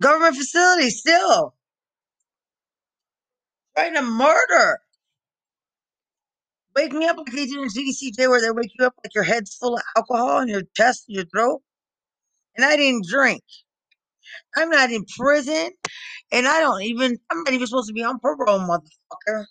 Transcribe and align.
Government 0.00 0.36
facility 0.36 0.90
still. 0.90 1.54
Trying 3.76 3.94
to 3.94 4.02
murder. 4.02 4.80
Wake 6.76 6.92
me 6.92 7.06
up 7.06 7.16
like 7.16 7.26
they 7.32 7.46
did 7.46 7.56
in 7.56 7.68
TDCJ 7.68 8.28
where 8.28 8.40
they 8.40 8.50
wake 8.50 8.72
you 8.78 8.86
up 8.86 8.94
like 9.04 9.14
your 9.14 9.24
head's 9.24 9.54
full 9.56 9.76
of 9.76 9.82
alcohol 9.96 10.40
in 10.40 10.48
your 10.48 10.62
chest, 10.76 11.04
and 11.08 11.16
your 11.16 11.24
throat. 11.26 11.62
And 12.56 12.64
I 12.64 12.76
didn't 12.76 13.06
drink. 13.06 13.42
I'm 14.56 14.70
not 14.70 14.90
in 14.90 15.04
prison. 15.18 15.70
And 16.32 16.46
I 16.46 16.60
don't 16.60 16.82
even, 16.82 17.18
I'm 17.30 17.42
not 17.44 17.54
even 17.54 17.66
supposed 17.66 17.88
to 17.88 17.94
be 17.94 18.04
on 18.04 18.18
parole, 18.20 18.60
motherfucker. 18.60 19.44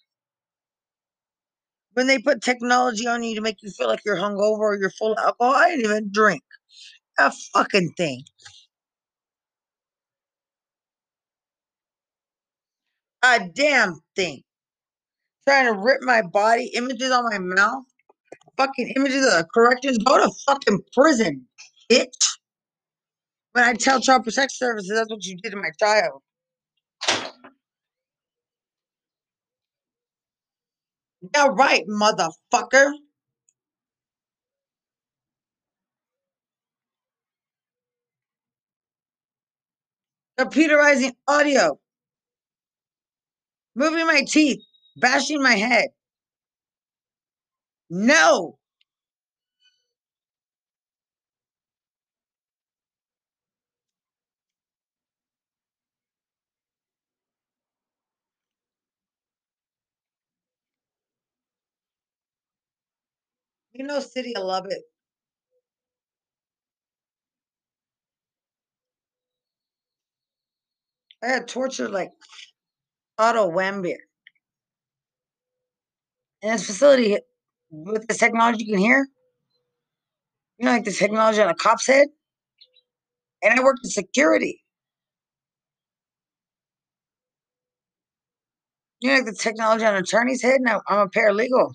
When 1.93 2.07
they 2.07 2.19
put 2.19 2.41
technology 2.41 3.07
on 3.07 3.23
you 3.23 3.35
to 3.35 3.41
make 3.41 3.57
you 3.63 3.71
feel 3.71 3.87
like 3.87 4.01
you're 4.05 4.17
hungover 4.17 4.59
or 4.59 4.77
you're 4.77 4.91
full 4.91 5.13
of 5.13 5.17
alcohol, 5.19 5.55
I 5.55 5.69
didn't 5.71 5.85
even 5.85 6.09
drink 6.11 6.43
a 7.19 7.31
fucking 7.53 7.93
thing. 7.97 8.23
A 13.35 13.49
damn 13.53 13.99
thing. 14.15 14.41
Trying 15.47 15.73
to 15.73 15.79
rip 15.79 16.01
my 16.01 16.21
body, 16.21 16.71
images 16.75 17.11
on 17.11 17.25
my 17.25 17.39
mouth, 17.39 17.85
fucking 18.57 18.93
images 18.95 19.25
of 19.25 19.33
the 19.33 19.47
corrections. 19.53 19.97
Go 19.99 20.17
to 20.17 20.31
fucking 20.47 20.79
prison, 20.93 21.47
bitch. 21.91 22.07
When 23.53 23.65
I 23.65 23.73
tell 23.73 23.99
Child 24.01 24.23
Protective 24.25 24.55
Services, 24.55 24.91
that's 24.93 25.09
what 25.09 25.25
you 25.25 25.37
did 25.37 25.51
to 25.51 25.57
my 25.57 25.71
child. 25.79 26.21
Yeah, 31.35 31.47
right, 31.51 31.83
motherfucker. 31.87 32.93
Computerizing 40.39 41.13
audio. 41.27 41.79
Moving 43.77 44.07
my 44.07 44.23
teeth. 44.27 44.63
Bashing 44.97 45.43
my 45.43 45.55
head. 45.55 45.89
No. 47.89 48.59
You 63.73 63.85
know, 63.85 63.99
City 63.99 64.35
of 64.35 64.43
Lubbock. 64.43 64.71
I 71.23 71.39
got 71.39 71.47
tortured 71.47 71.91
like 71.91 72.11
Otto 73.17 73.49
Warmbier. 73.49 73.97
And 76.41 76.53
this 76.53 76.65
facility, 76.67 77.17
with 77.69 78.07
this 78.07 78.17
technology 78.17 78.65
you 78.65 78.73
can 78.73 78.79
hear, 78.79 79.07
you 80.57 80.65
know, 80.65 80.71
like 80.71 80.85
the 80.85 80.91
technology 80.91 81.41
on 81.41 81.49
a 81.49 81.55
cop's 81.55 81.87
head. 81.87 82.07
And 83.43 83.59
I 83.59 83.63
worked 83.63 83.81
in 83.83 83.89
security. 83.89 84.63
You 88.99 89.09
know, 89.09 89.15
like 89.17 89.25
the 89.25 89.33
technology 89.33 89.85
on 89.85 89.95
an 89.95 90.03
attorney's 90.03 90.41
head. 90.41 90.61
Now 90.61 90.81
I'm 90.87 90.99
a 90.99 91.09
paralegal. 91.09 91.73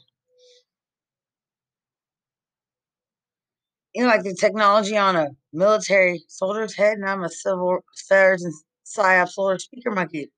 You 3.94 4.02
know, 4.02 4.08
like 4.08 4.22
the 4.22 4.34
technology 4.34 4.96
on 4.96 5.16
a 5.16 5.28
military 5.52 6.24
soldier's 6.28 6.74
head. 6.74 6.98
Now 6.98 7.12
I'm 7.12 7.24
a 7.24 7.28
civil 7.28 7.80
affairs 7.98 8.42
and 8.42 8.52
psyop 8.86 9.28
soldier 9.28 9.58
speaker 9.58 9.90
monkey. 9.90 10.30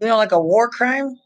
You 0.00 0.08
know, 0.08 0.16
like 0.16 0.32
a 0.32 0.40
war 0.40 0.68
crime. 0.70 1.16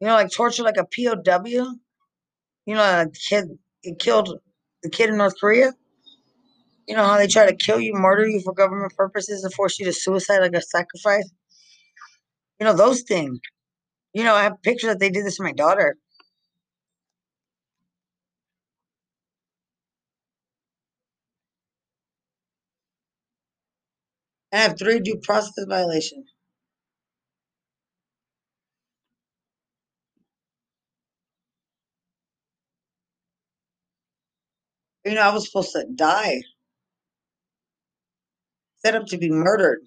You 0.00 0.08
know, 0.08 0.14
like 0.14 0.30
torture, 0.30 0.62
like 0.62 0.76
a 0.78 0.84
POW. 0.84 1.74
You 2.66 2.74
know, 2.74 2.82
a 2.82 3.06
kid 3.10 3.58
it 3.82 3.98
killed 3.98 4.38
the 4.82 4.90
kid 4.90 5.10
in 5.10 5.16
North 5.18 5.34
Korea. 5.40 5.72
You 6.88 6.96
know 6.96 7.04
how 7.04 7.18
they 7.18 7.26
try 7.28 7.46
to 7.50 7.56
kill 7.56 7.80
you, 7.80 7.94
murder 7.94 8.26
you 8.28 8.40
for 8.40 8.52
government 8.54 8.94
purposes, 8.96 9.44
and 9.44 9.52
force 9.54 9.78
you 9.78 9.86
to 9.86 9.92
suicide 9.92 10.40
like 10.40 10.54
a 10.54 10.62
sacrifice. 10.62 11.30
You 12.60 12.66
know 12.66 12.74
those 12.74 13.02
things. 13.02 13.38
You 14.14 14.24
know, 14.24 14.34
I 14.34 14.44
have 14.44 14.62
pictures 14.62 14.88
that 14.90 15.00
they 15.00 15.10
did 15.10 15.26
this 15.26 15.36
to 15.36 15.44
my 15.44 15.52
daughter. 15.52 15.96
I 24.52 24.58
have 24.58 24.78
three 24.78 25.00
due 25.00 25.20
process 25.22 25.54
violations. 25.68 26.26
You 35.06 35.14
know, 35.14 35.22
I 35.22 35.34
was 35.34 35.46
supposed 35.48 35.72
to 35.72 35.86
die, 35.94 36.42
set 38.84 38.96
up 38.96 39.06
to 39.08 39.18
be 39.18 39.30
murdered. 39.30 39.80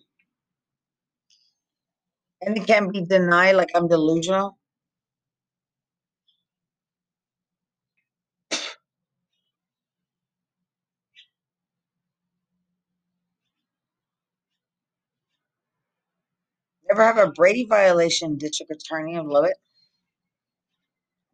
And 2.41 2.57
it 2.57 2.67
can't 2.67 2.93
be 2.93 3.05
denied 3.05 3.57
like 3.57 3.71
I'm 3.75 3.89
delusional. 3.89 4.58
Never 16.99 17.19
have 17.19 17.29
a 17.29 17.31
Brady 17.33 17.67
violation, 17.69 18.37
district 18.37 18.71
attorney. 18.73 19.19
Love 19.19 19.45
it. 19.45 19.57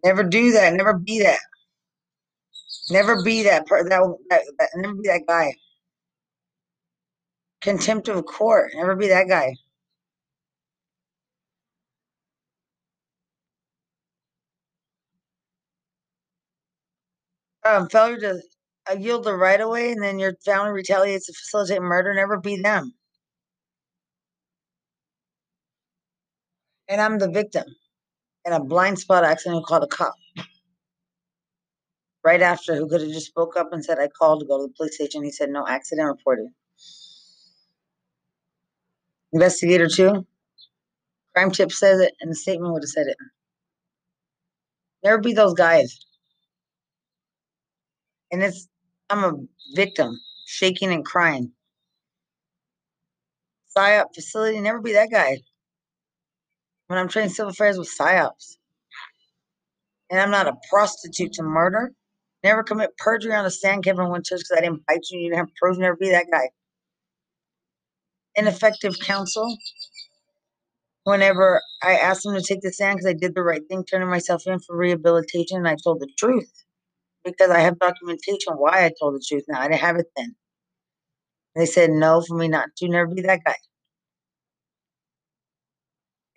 Never 0.05 0.23
do 0.23 0.53
that. 0.53 0.73
Never 0.73 0.97
be 0.97 1.21
that. 1.23 1.39
Never 2.91 3.23
be 3.23 3.43
that. 3.43 3.67
Per- 3.67 3.89
that, 3.89 4.01
that, 4.29 4.41
that. 4.59 4.69
Never 4.75 4.95
be 4.95 5.07
that 5.09 5.23
guy. 5.27 5.53
Contempt 7.61 8.09
of 8.09 8.25
court. 8.25 8.71
Never 8.75 8.95
be 8.95 9.09
that 9.09 9.27
guy. 9.29 9.55
Um, 17.65 17.89
failure 17.89 18.19
to 18.19 18.41
uh, 18.91 18.95
yield 18.95 19.25
the 19.25 19.35
right 19.35 19.61
of 19.61 19.69
way, 19.69 19.91
and 19.91 20.03
then 20.03 20.19
your 20.19 20.35
family 20.45 20.71
retaliates 20.71 21.27
to 21.27 21.33
facilitate 21.33 21.81
murder. 21.81 22.13
Never 22.15 22.39
be 22.39 22.61
them. 22.61 22.93
And 26.88 27.01
I'm 27.01 27.18
the 27.18 27.29
victim. 27.29 27.66
In 28.46 28.53
a 28.53 28.63
blind 28.63 29.00
spot 29.00 29.23
accident, 29.23 29.59
who 29.59 29.66
called 29.66 29.84
a 29.84 29.88
cop. 29.88 30.13
Right 32.23 32.41
after, 32.41 32.75
who 32.75 32.88
could 32.88 33.01
have 33.01 33.12
just 33.12 33.28
spoke 33.28 33.57
up 33.57 33.69
and 33.72 33.84
said, 33.84 34.00
I 34.00 34.07
called 34.07 34.41
to 34.41 34.46
go 34.46 34.57
to 34.57 34.68
the 34.68 34.73
police 34.75 34.95
station. 34.95 35.24
He 35.24 35.31
said, 35.31 35.50
no, 35.50 35.66
accident 35.68 36.07
reported. 36.07 36.47
Investigator 39.34 39.88
two. 39.88 40.25
Crime 41.35 41.51
tip 41.51 41.72
says 41.72 42.00
it, 42.00 42.13
and 42.22 42.31
the 42.31 42.35
statement 42.35 42.74
would 42.74 42.84
have 42.84 42.90
said 42.90 43.07
it. 43.07 43.18
Never 45.03 45.19
be 45.19 45.34
those 45.34 45.53
guys. 45.53 46.00
And 48.31 48.41
it's, 48.41 48.68
I'm 49.09 49.24
a 49.24 49.34
victim, 49.75 50.19
shaking 50.45 50.91
and 50.91 51.06
crying. 51.06 51.51
PSYOP 53.78 54.16
facility, 54.16 54.59
never 54.62 54.81
be 54.81 54.94
that 54.94 55.12
guy. 55.12 55.40
When 56.88 57.00
I'm 57.00 57.07
training 57.07 57.31
civil 57.31 57.51
affairs 57.51 57.78
with 57.78 57.90
PSYOPs. 58.00 58.57
And 60.12 60.19
I'm 60.19 60.31
not 60.31 60.47
a 60.47 60.56
prostitute 60.69 61.34
to 61.34 61.44
murder. 61.44 61.91
Never 62.44 62.63
commit 62.63 62.96
perjury 62.97 63.34
on 63.34 63.44
the 63.44 63.51
stand, 63.51 63.83
Kevin 63.83 64.09
Winters, 64.09 64.44
because 64.44 64.57
I 64.57 64.62
didn't 64.62 64.86
bite 64.86 65.01
you. 65.09 65.19
You 65.19 65.30
didn't 65.31 65.39
have 65.39 65.56
proof. 65.59 65.77
Never 65.77 65.95
be 65.95 66.12
that 66.12 66.27
guy. 66.31 66.50
Ineffective 68.36 69.00
counsel. 69.00 69.57
Whenever 71.06 71.62
I 71.83 71.94
asked 71.94 72.24
them 72.24 72.36
to 72.36 72.42
take 72.42 72.62
the 72.62 72.71
stand 72.71 72.98
because 72.98 73.09
I 73.09 73.13
did 73.13 73.36
the 73.36 73.44
right 73.44 73.62
thing, 73.68 73.83
turning 73.83 74.09
myself 74.09 74.44
in 74.45 74.59
for 74.59 74.77
rehabilitation, 74.77 75.57
and 75.57 75.68
I 75.68 75.75
told 75.83 76.01
the 76.01 76.09
truth 76.18 76.51
because 77.24 77.51
I 77.51 77.59
have 77.59 77.80
documentation 77.80 78.54
why 78.56 78.86
I 78.86 78.92
told 79.00 79.15
the 79.15 79.24
truth. 79.27 79.45
Now 79.48 79.62
I 79.62 79.68
didn't 79.68 79.81
have 79.81 79.98
it 79.98 80.07
then. 80.15 80.36
They 81.56 81.65
said 81.65 81.92
no 81.92 82.21
for 82.21 82.38
me 82.38 82.48
not 82.48 82.69
to. 82.77 82.88
Never 82.89 83.13
be 83.13 83.21
that 83.24 83.42
guy. 83.45 83.56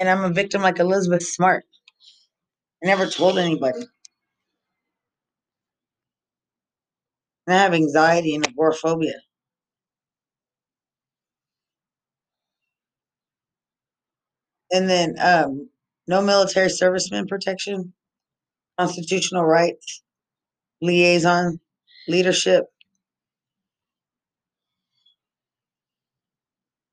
And 0.01 0.09
I'm 0.09 0.25
a 0.25 0.31
victim 0.31 0.63
like 0.63 0.79
Elizabeth 0.79 1.25
Smart. 1.27 1.65
I 2.83 2.87
never 2.87 3.07
told 3.07 3.39
anybody. 3.39 3.81
And 7.47 7.57
I 7.57 7.59
have 7.59 7.75
anxiety 7.75 8.35
and 8.35 8.47
agoraphobia. 8.47 9.15
And 14.71 14.89
then 14.89 15.15
um, 15.21 15.71
no 16.07 16.23
military 16.23 16.69
serviceman 16.69 17.29
protection, 17.29 17.95
constitutional 18.79 19.45
rights, 19.45 20.03
liaison, 20.83 21.61
leadership. 22.09 22.67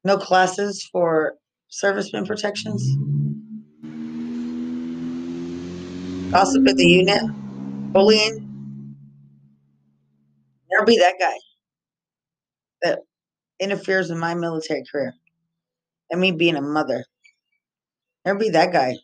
No 0.03 0.17
classes 0.17 0.87
for 0.91 1.35
servicemen 1.75 2.25
protections. 2.25 2.81
Gossip 6.31 6.65
at 6.69 6.77
the 6.77 6.85
unit. 6.85 7.21
Bullying. 7.91 8.41
Never 10.71 10.85
be 10.85 10.97
that 10.99 11.15
guy 11.19 11.33
that 12.81 12.99
interferes 13.59 14.09
in 14.09 14.17
my 14.17 14.35
military 14.35 14.83
career. 14.89 15.13
And 16.09 16.21
me 16.21 16.31
being 16.31 16.55
a 16.55 16.61
mother. 16.61 17.03
Never 18.25 18.39
be 18.39 18.49
that 18.51 18.71
guy. 18.71 18.95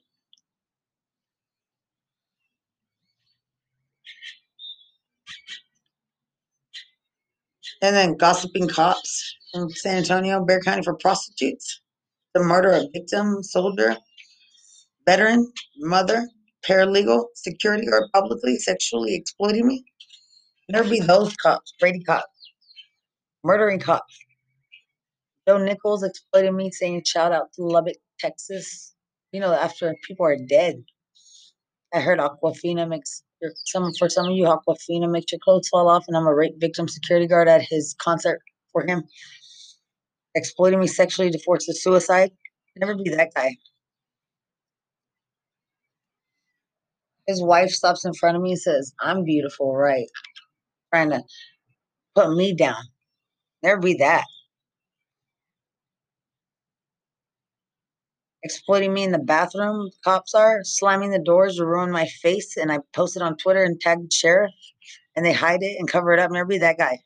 And 7.82 7.96
then 7.96 8.16
gossiping 8.16 8.70
cops 8.70 9.36
in 9.54 9.70
San 9.70 9.98
Antonio, 9.98 10.46
Bexar 10.46 10.64
County 10.72 10.84
for 10.84 10.96
prostitutes. 10.96 11.82
The 12.33 12.44
murder 12.44 12.72
of 12.72 12.88
victim, 12.94 13.44
soldier, 13.44 13.95
veteran, 15.06 15.51
mother, 15.80 16.28
paralegal, 16.66 17.25
security 17.36 17.86
guard 17.86 18.04
publicly 18.13 18.57
sexually 18.57 19.16
exploiting 19.16 19.68
me. 19.68 19.83
There 20.69 20.83
be 20.83 21.01
those 21.01 21.36
cops, 21.36 21.74
Brady 21.80 22.04
cops, 22.04 22.51
murdering 23.44 23.80
cops. 23.80 24.18
Joe 25.48 25.57
Nichols 25.57 26.04
exploited 26.04 26.54
me, 26.54 26.72
saying 26.72 27.04
shout 27.06 27.31
out 27.31 27.51
to 27.54 27.63
Lubbock, 27.63 27.98
Texas. 28.19 28.94
You 29.31 29.42
know, 29.42 29.54
after 29.54 29.94
people 30.07 30.25
are 30.25 30.38
dead. 30.38 30.84
I 31.94 32.00
heard 32.00 32.19
Aquafina 32.19 32.88
makes 32.88 33.24
some 33.66 33.92
for 33.98 34.07
some 34.07 34.27
of 34.27 34.36
you, 34.36 34.45
Aquafina 34.45 35.12
makes 35.12 35.31
your 35.31 35.39
clothes 35.39 35.68
fall 35.68 35.89
off, 35.89 36.06
and 36.07 36.16
I'm 36.16 36.27
a 36.27 36.34
rape 36.34 36.60
victim 36.60 36.88
security 36.88 37.27
guard 37.27 37.48
at 37.48 37.62
his 37.62 37.95
concert 38.00 38.42
for 38.72 38.86
him. 38.86 39.04
Exploiting 40.36 40.80
me 40.80 40.88
sexually 40.88 41.31
to 41.31 41.39
force 41.39 41.68
a 41.68 41.74
suicide. 41.74 42.31
Never 42.78 42.95
be 42.95 43.10
that 43.10 43.33
guy. 43.36 43.56
His 47.28 47.42
wife 47.42 47.69
stops 47.69 48.06
in 48.06 48.13
front 48.13 48.38
of 48.38 48.44
me 48.44 48.51
and 48.51 48.60
says, 48.60 48.94
I'm 49.00 49.24
beautiful, 49.24 49.75
right? 49.75 50.07
Trying 50.94 51.12
to 51.12 51.24
put 52.16 52.36
me 52.36 52.54
down. 52.54 52.81
Never 53.63 53.80
be 53.80 53.95
that. 53.95 54.25
Exploiting 58.44 58.94
me 58.94 59.04
in 59.04 59.12
the 59.12 59.19
bathroom, 59.19 59.92
cops 60.04 60.34
are 60.34 60.62
slamming 60.63 61.12
the 61.12 61.19
doors 61.19 61.57
to 61.57 61.66
ruin 61.66 61.92
my 61.92 62.07
face, 62.07 62.57
and 62.57 62.72
I 62.72 62.80
posted 62.94 63.22
on 63.22 63.38
Twitter 63.38 63.63
and 63.63 63.80
tagged 63.80 64.12
sheriff, 64.12 64.51
and 65.16 65.24
they 65.25 65.34
hide 65.34 65.62
it 65.62 65.77
and 65.77 65.88
cover 65.88 66.12
it 66.12 66.19
up. 66.19 66.31
Never 66.31 66.48
be 66.48 66.57
that 66.57 66.80
guy. 66.80 67.00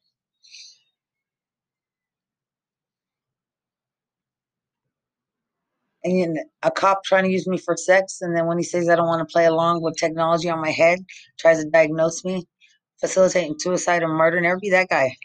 And 6.06 6.38
a 6.62 6.69
cop 6.69 7.04
trying 7.04 7.24
to 7.24 7.31
use 7.31 7.48
me 7.48 7.57
for 7.57 7.75
sex, 7.75 8.19
and 8.22 8.38
then 8.38 8.46
when 8.46 8.60
he 8.60 8.63
says 8.63 8.88
I 8.88 8.96
don't 8.96 9.07
want 9.07 9.28
to 9.28 9.31
play 9.31 9.46
along 9.46 9.81
with 9.81 9.98
technology 9.98 10.50
on 10.50 10.62
my 10.62 10.69
head, 10.69 11.00
tries 11.40 11.63
to 11.63 11.69
diagnose 11.69 12.24
me, 12.24 12.46
facilitating 13.02 13.56
suicide 13.57 14.04
or 14.04 14.07
murder. 14.07 14.40
Never 14.40 14.60
be 14.60 14.69
that 14.69 14.90
guy. 14.90 15.16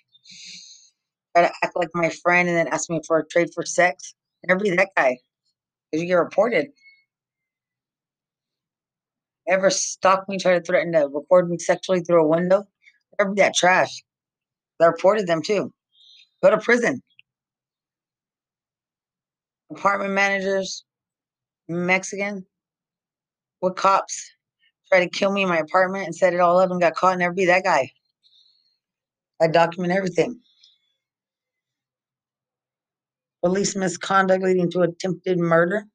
Try 1.37 1.47
to 1.47 1.53
act 1.63 1.77
like 1.77 1.91
my 1.95 2.09
friend 2.09 2.49
and 2.49 2.57
then 2.57 2.69
ask 2.69 2.89
me 2.89 3.01
for 3.07 3.19
a 3.19 3.27
trade 3.27 3.51
for 3.55 3.65
sex. 3.65 4.15
Never 4.49 4.61
be 4.61 4.71
that 4.71 4.89
guy, 4.97 5.19
because 5.91 6.03
you 6.03 6.09
get 6.09 6.15
reported. 6.15 6.69
Ever 9.47 9.69
stalk 9.69 10.29
me, 10.29 10.39
try 10.39 10.59
to 10.59 10.63
threaten 10.63 10.93
to 10.93 11.09
record 11.13 11.51
me 11.51 11.59
sexually 11.59 12.01
through 12.01 12.25
a 12.25 12.27
window? 12.27 12.65
Never 13.19 13.33
be 13.33 13.43
that 13.43 13.55
trash. 13.55 14.03
I 14.81 14.87
reported 14.87 15.27
them 15.27 15.43
too. 15.43 15.75
Go 16.43 16.51
to 16.51 16.59
prison 16.59 17.03
apartment 19.71 20.13
managers, 20.13 20.85
Mexican, 21.69 22.45
with 23.63 23.77
cops, 23.77 24.31
tried 24.89 25.05
to 25.05 25.09
kill 25.09 25.33
me 25.33 25.43
in 25.43 25.49
my 25.49 25.59
apartment 25.59 26.07
and 26.07 26.15
set 26.15 26.35
it 26.35 26.41
all 26.41 26.59
up 26.59 26.71
and 26.71 26.81
got 26.81 26.95
caught. 26.95 27.19
Never 27.19 27.35
be 27.35 27.47
that 27.47 27.65
guy. 27.65 27.91
I 29.41 29.47
document 29.47 29.93
everything. 29.93 30.41
Police 33.43 33.75
misconduct 33.75 34.43
leading 34.43 34.71
to 34.73 34.83
attempted 34.83 35.39
murder. 35.39 35.87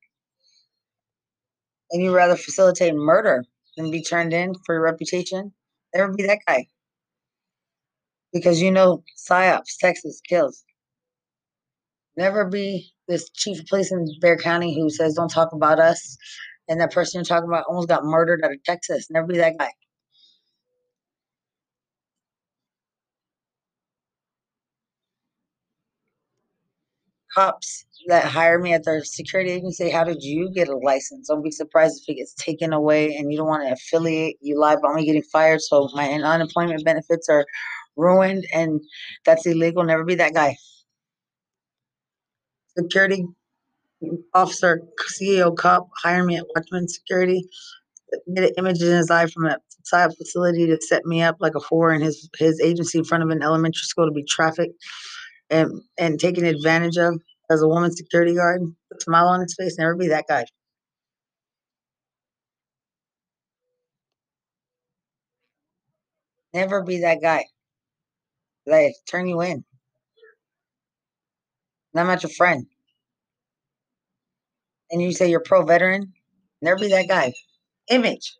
And 1.91 2.01
you 2.01 2.15
rather 2.15 2.35
facilitate 2.35 2.95
murder 2.95 3.45
than 3.77 3.91
be 3.91 4.01
turned 4.01 4.33
in 4.33 4.55
for 4.65 4.73
your 4.73 4.81
reputation? 4.81 5.53
Never 5.93 6.11
be 6.13 6.25
that 6.25 6.39
guy. 6.47 6.65
Because 8.33 8.61
you 8.61 8.71
know 8.71 9.03
PSYOPs, 9.29 9.77
Texas 9.79 10.19
kills. 10.27 10.63
Never 12.17 12.45
be 12.45 12.94
this 13.07 13.29
chief 13.31 13.59
of 13.59 13.65
police 13.67 13.91
in 13.91 14.05
Bexar 14.21 14.43
County 14.43 14.75
who 14.75 14.89
says, 14.89 15.15
don't 15.15 15.29
talk 15.29 15.51
about 15.53 15.79
us. 15.79 16.17
And 16.67 16.81
that 16.81 16.91
person 16.91 17.19
you're 17.19 17.25
talking 17.25 17.49
about 17.49 17.65
almost 17.67 17.87
got 17.89 18.03
murdered 18.03 18.41
out 18.43 18.51
of 18.51 18.63
Texas. 18.63 19.07
Never 19.09 19.27
be 19.27 19.37
that 19.37 19.57
guy. 19.59 19.71
Cops 27.35 27.85
that 28.07 28.25
hire 28.25 28.59
me 28.59 28.73
at 28.73 28.85
their 28.85 29.03
security 29.03 29.51
agency, 29.51 29.89
how 29.89 30.03
did 30.03 30.23
you 30.23 30.49
get 30.53 30.69
a 30.69 30.77
license? 30.77 31.27
Don't 31.27 31.43
be 31.43 31.51
surprised 31.51 32.01
if 32.01 32.09
it 32.13 32.17
gets 32.17 32.33
taken 32.35 32.71
away 32.71 33.15
and 33.15 33.31
you 33.31 33.37
don't 33.37 33.47
want 33.47 33.67
to 33.67 33.73
affiliate. 33.73 34.37
You 34.41 34.59
lie 34.59 34.73
about 34.73 34.95
me 34.95 35.05
getting 35.05 35.23
fired, 35.23 35.61
so 35.61 35.89
my 35.93 36.07
unemployment 36.09 36.85
benefits 36.85 37.27
are 37.29 37.45
ruined, 37.97 38.45
and 38.53 38.79
that's 39.25 39.45
illegal. 39.45 39.83
Never 39.83 40.05
be 40.05 40.15
that 40.15 40.33
guy 40.33 40.55
security 42.77 43.25
officer, 44.33 44.81
CEO 45.19 45.55
cop 45.55 45.89
hired 46.03 46.25
me 46.25 46.37
at 46.37 46.45
Watchman 46.55 46.87
Security. 46.87 47.47
Made 48.27 48.53
images 48.57 48.83
in 48.83 48.97
his 48.97 49.11
eye 49.11 49.25
from 49.27 49.45
a 49.45 49.57
side 49.83 50.11
facility 50.15 50.67
to 50.67 50.79
set 50.81 51.05
me 51.05 51.21
up 51.21 51.37
like 51.39 51.53
a 51.55 51.59
whore 51.59 51.93
in 51.93 52.01
his 52.01 52.29
his 52.37 52.61
agency 52.61 52.99
in 52.99 53.03
front 53.03 53.23
of 53.23 53.29
an 53.29 53.41
elementary 53.41 53.83
school 53.83 54.05
to 54.05 54.11
be 54.11 54.23
trafficked 54.23 54.75
and 55.49 55.81
and 55.97 56.19
taken 56.19 56.45
advantage 56.45 56.97
of 56.97 57.19
as 57.49 57.61
a 57.61 57.67
woman 57.67 57.91
security 57.95 58.35
guard. 58.35 58.61
Smile 59.01 59.27
on 59.27 59.41
his 59.41 59.55
face, 59.57 59.77
never 59.77 59.95
be 59.95 60.07
that 60.09 60.25
guy. 60.27 60.45
Never 66.53 66.83
be 66.83 67.01
that 67.01 67.21
guy. 67.21 67.45
Like 68.65 68.95
turn 69.09 69.27
you 69.27 69.41
in. 69.41 69.63
I'm 71.95 72.07
not 72.07 72.23
your 72.23 72.31
friend. 72.31 72.65
And 74.91 75.01
you 75.01 75.11
say 75.13 75.29
you're 75.29 75.41
pro 75.43 75.63
veteran, 75.65 76.13
never 76.61 76.79
be 76.79 76.89
that 76.89 77.07
guy. 77.07 77.33
Image. 77.89 78.35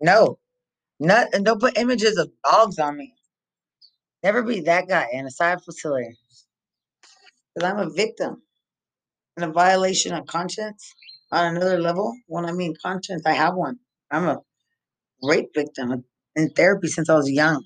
No. 0.00 0.38
Not 1.00 1.28
and 1.32 1.44
don't 1.44 1.60
put 1.60 1.78
images 1.78 2.16
of 2.18 2.30
dogs 2.44 2.78
on 2.78 2.96
me. 2.96 3.14
Never 4.22 4.42
be 4.42 4.60
that 4.62 4.88
guy 4.88 5.08
in 5.12 5.26
a 5.26 5.30
side 5.30 5.62
facility. 5.62 6.16
Because 7.54 7.70
I'm 7.70 7.78
a 7.78 7.90
victim. 7.90 8.42
And 9.36 9.46
a 9.46 9.52
violation 9.52 10.14
of 10.14 10.26
conscience 10.26 10.92
on 11.32 11.56
another 11.56 11.80
level. 11.80 12.14
When 12.26 12.44
I 12.44 12.52
mean 12.52 12.74
conscience, 12.82 13.22
I 13.26 13.32
have 13.32 13.54
one. 13.54 13.78
I'm 14.10 14.24
a 14.28 14.38
rape 15.22 15.50
victim 15.54 16.04
in 16.36 16.50
therapy 16.50 16.88
since 16.88 17.08
I 17.08 17.14
was 17.14 17.30
young. 17.30 17.64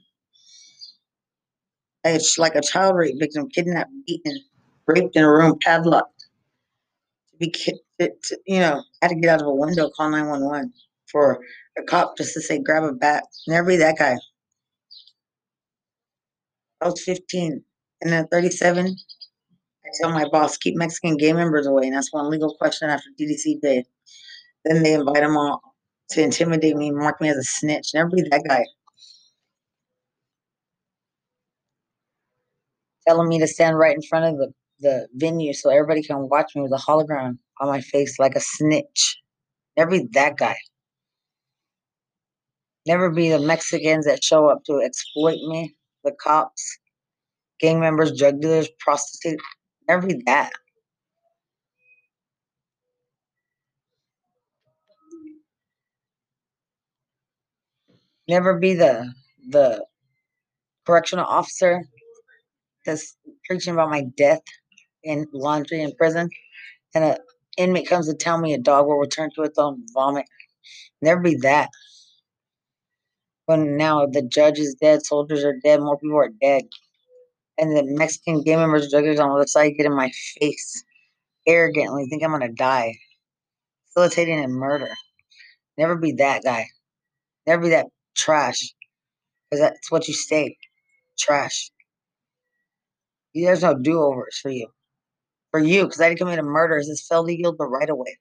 It's 2.05 2.39
like 2.39 2.55
a 2.55 2.63
child 2.63 2.97
rape 2.97 3.17
victim, 3.19 3.49
kidnapped, 3.49 3.91
beaten, 4.07 4.39
raped 4.87 5.17
in 5.17 5.25
a 5.25 5.31
room, 5.31 5.59
padlocked. 5.63 6.27
To 7.31 7.37
be, 7.39 7.51
to, 8.01 8.39
you 8.47 8.61
know, 8.61 8.83
had 9.03 9.09
to 9.09 9.17
get 9.17 9.31
out 9.31 9.43
of 9.43 9.47
a 9.47 9.55
window, 9.55 9.91
call 9.91 10.11
911 10.11 10.73
for 11.11 11.41
a 11.79 11.83
cop 11.83 12.17
just 12.17 12.35
to 12.35 12.41
say, 12.41 12.59
grab 12.63 12.85
a 12.85 12.93
bat. 12.93 13.25
Never 13.47 13.69
be 13.69 13.77
that 13.77 13.99
guy. 13.99 14.17
I 16.81 16.87
was 16.87 17.03
15. 17.03 17.63
And 18.03 18.13
then 18.13 18.27
37, 18.29 18.87
I 18.87 19.89
tell 20.01 20.13
my 20.13 20.29
boss, 20.31 20.59
keep 20.59 20.77
Mexican 20.77 21.17
gay 21.17 21.33
members 21.33 21.67
away. 21.67 21.85
And 21.87 21.97
that's 21.97 22.13
one 22.13 22.31
legal 22.31 22.55
question 22.59 22.91
after 22.91 23.09
DDC 23.19 23.61
Day. 23.61 23.85
Then 24.65 24.83
they 24.83 24.95
invite 24.95 25.17
them 25.17 25.37
all 25.37 25.61
to 26.11 26.23
intimidate 26.23 26.77
me, 26.77 26.91
mark 26.91 27.21
me 27.21 27.29
as 27.29 27.37
a 27.37 27.43
snitch. 27.43 27.91
Never 27.95 28.11
be 28.11 28.23
that 28.31 28.45
guy. 28.47 28.65
Telling 33.07 33.29
me 33.29 33.39
to 33.39 33.47
stand 33.47 33.79
right 33.79 33.95
in 33.95 34.03
front 34.03 34.27
of 34.27 34.37
the, 34.37 34.53
the 34.81 35.09
venue 35.15 35.53
so 35.53 35.71
everybody 35.71 36.03
can 36.03 36.29
watch 36.29 36.53
me 36.55 36.63
with 36.63 36.73
a 36.73 36.77
hologram 36.77 37.39
on 37.61 37.69
my 37.69 37.81
face 37.81 38.19
like 38.19 38.35
a 38.35 38.41
snitch. 38.41 39.21
Never 39.77 39.91
be 39.91 40.09
that 40.13 40.37
guy. 40.37 40.57
Never 42.87 43.11
be 43.11 43.31
the 43.31 43.41
Mexicans 43.41 44.07
that 44.07 44.23
show 44.23 44.49
up 44.49 44.63
to 44.65 44.81
exploit 44.85 45.39
me, 45.49 45.75
the 46.05 46.13
cops, 46.13 46.79
gang 47.61 47.81
members, 47.81 48.17
drug 48.17 48.41
dealers, 48.41 48.69
prostitutes. 48.79 49.43
Never 49.89 50.07
be 50.07 50.23
that. 50.27 50.53
Never 58.29 58.59
be 58.59 58.75
the 58.75 59.13
the 59.49 59.85
correctional 60.87 61.25
officer 61.25 61.83
that's 62.85 63.17
preaching 63.47 63.75
about 63.75 63.91
my 63.91 64.05
death 64.17 64.43
in 65.07 65.27
laundry 65.33 65.83
in 65.83 65.93
prison, 65.95 66.29
and 66.95 67.05
an 67.05 67.17
inmate 67.57 67.89
comes 67.89 68.09
to 68.09 68.15
tell 68.15 68.39
me 68.39 68.53
a 68.55 68.59
dog 68.59 68.87
will 68.87 68.99
return 68.99 69.31
to 69.35 69.43
its 69.43 69.59
own 69.59 69.85
vomit. 69.95 70.27
Never 71.01 71.21
be 71.21 71.37
that. 71.37 71.71
When 73.47 73.77
now 73.77 74.07
the 74.07 74.23
judge 74.23 74.59
is 74.59 74.75
dead, 74.81 75.07
soldiers 75.07 75.45
are 75.45 75.57
dead, 75.63 75.81
more 75.81 75.99
people 75.99 76.19
are 76.19 76.33
dead. 76.41 76.63
And 77.59 77.77
the 77.77 77.85
Mexican 77.85 78.43
gang 78.43 78.59
members, 78.59 78.93
druggers 78.93 79.21
on 79.21 79.29
the 79.29 79.35
other 79.37 79.47
side 79.47 79.75
get 79.77 79.87
in 79.87 79.97
my 79.97 80.11
face 80.41 80.85
arrogantly, 81.47 82.07
think 82.07 82.23
I'm 82.23 82.33
gonna 82.33 82.53
die. 82.53 82.95
Facilitating 83.89 84.45
a 84.45 84.49
murder. 84.49 84.91
Never 85.79 85.97
be 85.97 86.13
that 86.13 86.43
guy. 86.45 86.67
Never 87.47 87.63
be 87.63 87.69
that 87.71 87.87
trash. 88.17 88.75
Because 89.51 89.61
that's 89.63 89.91
what 89.91 90.09
you 90.09 90.15
stay. 90.15 90.57
Trash. 91.19 91.71
There's 93.35 93.63
no 93.63 93.75
do 93.75 94.01
overs 94.01 94.39
for 94.43 94.51
you. 94.51 94.69
For 95.57 95.65
you, 95.65 95.85
because 95.85 96.03
I 96.03 96.11
didn't 96.11 96.19
commit 96.19 96.39
a 96.39 96.43
murder. 96.43 96.79
This 96.87 97.07
felt 97.09 97.25
legal, 97.25 97.55
but 97.55 97.69
right 97.69 97.89
away. 97.89 98.19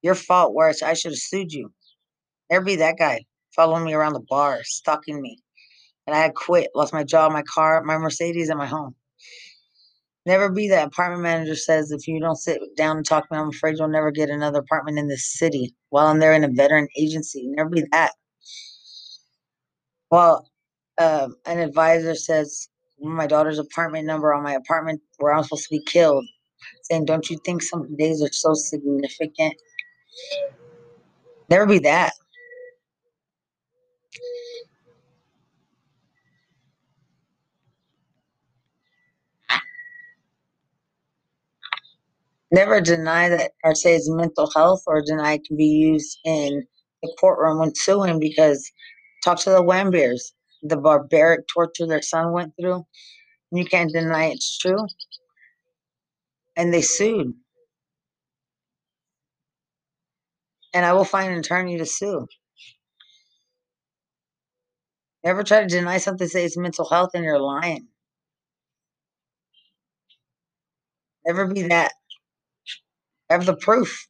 Your 0.00 0.14
fault, 0.14 0.54
Worse, 0.54 0.82
I 0.82 0.94
should 0.94 1.12
have 1.12 1.18
sued 1.18 1.52
you. 1.52 1.70
Never 2.50 2.64
be 2.64 2.76
that 2.76 2.96
guy 2.98 3.26
following 3.54 3.84
me 3.84 3.92
around 3.92 4.14
the 4.14 4.24
bar, 4.26 4.60
stalking 4.62 5.20
me. 5.20 5.36
And 6.06 6.16
I 6.16 6.20
had 6.20 6.34
quit, 6.34 6.70
lost 6.74 6.94
my 6.94 7.04
job, 7.04 7.30
my 7.30 7.42
car, 7.42 7.84
my 7.84 7.98
Mercedes, 7.98 8.48
and 8.48 8.58
my 8.58 8.64
home. 8.64 8.94
Never 10.24 10.50
be 10.50 10.70
that 10.70 10.86
apartment 10.86 11.24
manager 11.24 11.56
says 11.56 11.90
if 11.90 12.08
you 12.08 12.20
don't 12.20 12.36
sit 12.36 12.58
down 12.74 12.96
and 12.96 13.04
talk 13.04 13.28
to 13.28 13.34
me, 13.34 13.38
I'm 13.38 13.50
afraid 13.50 13.76
you'll 13.76 13.88
never 13.88 14.10
get 14.10 14.30
another 14.30 14.60
apartment 14.60 14.98
in 14.98 15.08
this 15.08 15.30
city 15.38 15.74
while 15.90 16.06
I'm 16.06 16.20
there 16.20 16.32
in 16.32 16.42
a 16.42 16.48
veteran 16.48 16.88
agency. 16.96 17.48
Never 17.48 17.68
be 17.68 17.84
that. 17.92 18.12
Well, 20.10 20.48
uh, 20.96 21.28
an 21.44 21.58
advisor 21.58 22.14
says 22.14 22.70
my 22.98 23.26
daughter's 23.26 23.58
apartment 23.58 24.06
number 24.06 24.32
on 24.32 24.42
my 24.42 24.54
apartment 24.54 25.02
where 25.18 25.34
I'm 25.34 25.42
supposed 25.42 25.64
to 25.64 25.76
be 25.76 25.84
killed, 25.84 26.24
saying, 26.84 27.06
Don't 27.06 27.30
you 27.30 27.38
think 27.44 27.62
some 27.62 27.96
days 27.96 28.22
are 28.22 28.32
so 28.32 28.54
significant? 28.54 29.54
Never 31.50 31.66
be 31.66 31.80
that. 31.80 32.12
Never 42.50 42.80
deny 42.80 43.28
that 43.28 43.52
it's 43.64 44.10
mental 44.10 44.50
health 44.56 44.82
or 44.86 45.02
deny 45.02 45.34
it 45.34 45.44
can 45.46 45.56
be 45.58 45.66
used 45.66 46.18
in 46.24 46.64
the 47.02 47.14
courtroom 47.20 47.60
when 47.60 47.74
suing 47.74 48.20
because 48.20 48.70
talk 49.24 49.38
to 49.40 49.50
the 49.50 49.62
Warmbiers, 49.62 50.32
the 50.62 50.78
barbaric 50.78 51.46
torture 51.52 51.86
their 51.86 52.02
son 52.02 52.32
went 52.32 52.54
through. 52.60 52.86
You 53.52 53.64
can't 53.66 53.92
deny 53.92 54.26
it's 54.26 54.58
true. 54.58 54.78
And 56.56 56.72
they 56.72 56.82
sued. 56.82 57.34
And 60.74 60.84
I 60.84 60.92
will 60.92 61.04
find 61.04 61.32
an 61.32 61.38
attorney 61.40 61.78
to 61.78 61.86
sue. 61.86 62.26
Never 65.24 65.42
try 65.42 65.60
to 65.62 65.66
deny 65.66 65.98
something, 65.98 66.28
say 66.28 66.44
it's 66.44 66.56
mental 66.56 66.88
health, 66.88 67.10
and 67.14 67.24
you're 67.24 67.40
lying. 67.40 67.88
Never 71.26 71.46
be 71.46 71.62
that. 71.62 71.92
Have 73.30 73.46
the 73.46 73.56
proof. 73.56 74.06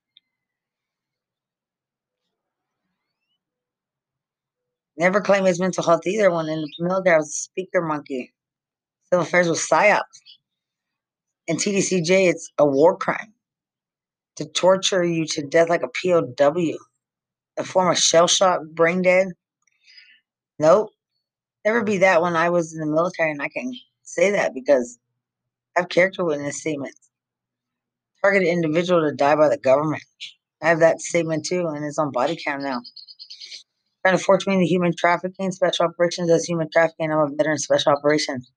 Never 4.98 5.20
claim 5.20 5.46
it's 5.46 5.60
mental 5.60 5.84
health 5.84 6.06
either. 6.06 6.30
When 6.30 6.48
in 6.48 6.60
the 6.62 6.70
military, 6.80 7.16
I 7.16 7.18
was 7.18 7.28
a 7.28 7.32
speaker 7.32 7.82
monkey. 7.82 8.32
Civil 9.12 9.26
affairs 9.26 9.48
was 9.48 9.60
psyop. 9.60 10.04
In 11.48 11.56
TDCJ, 11.56 12.28
it's 12.30 12.50
a 12.58 12.66
war 12.66 12.96
crime 12.96 13.34
to 14.36 14.46
torture 14.46 15.04
you 15.04 15.26
to 15.26 15.46
death 15.46 15.68
like 15.68 15.82
a 15.82 15.88
POW, 15.88 16.76
a 17.58 17.64
form 17.64 17.90
of 17.90 17.98
shell 17.98 18.26
shock, 18.28 18.62
brain 18.74 19.02
dead. 19.02 19.28
Nope 20.58 20.90
never 21.66 21.82
be 21.82 21.98
that 21.98 22.22
when 22.22 22.36
I 22.36 22.48
was 22.50 22.72
in 22.72 22.80
the 22.80 22.86
military, 22.86 23.32
and 23.32 23.42
I 23.42 23.48
can 23.48 23.72
say 24.04 24.30
that 24.30 24.54
because 24.54 24.98
I 25.76 25.80
have 25.80 25.88
character 25.88 26.24
witness 26.24 26.60
statements. 26.60 27.10
Targeted 28.22 28.48
individual 28.48 29.02
to 29.02 29.14
die 29.14 29.36
by 29.36 29.48
the 29.48 29.58
government. 29.58 30.02
I 30.62 30.68
have 30.68 30.80
that 30.80 31.00
statement 31.00 31.44
too, 31.44 31.66
and 31.66 31.84
it's 31.84 31.98
on 31.98 32.12
body 32.12 32.36
cam 32.36 32.62
now. 32.62 32.80
Trying 34.04 34.16
to 34.16 34.24
force 34.24 34.46
me 34.46 34.54
into 34.54 34.66
human 34.66 34.94
trafficking, 34.96 35.50
special 35.52 35.86
operations 35.86 36.30
as 36.30 36.44
human 36.44 36.68
trafficking. 36.72 37.12
I'm 37.12 37.18
a 37.18 37.28
veteran 37.36 37.58
special 37.58 37.92
operations. 37.92 38.50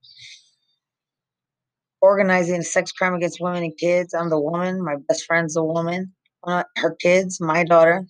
Organizing 2.01 2.61
sex 2.61 2.91
crime 2.91 3.13
against 3.13 3.41
women 3.41 3.63
and 3.63 3.77
kids. 3.77 4.13
I'm 4.13 4.29
the 4.29 4.39
woman. 4.39 4.83
My 4.83 4.95
best 5.07 5.25
friend's 5.25 5.57
a 5.57 5.63
woman. 5.63 6.13
Uh, 6.43 6.63
her 6.77 6.95
kids, 6.95 7.41
my 7.41 7.63
daughter, 7.65 8.05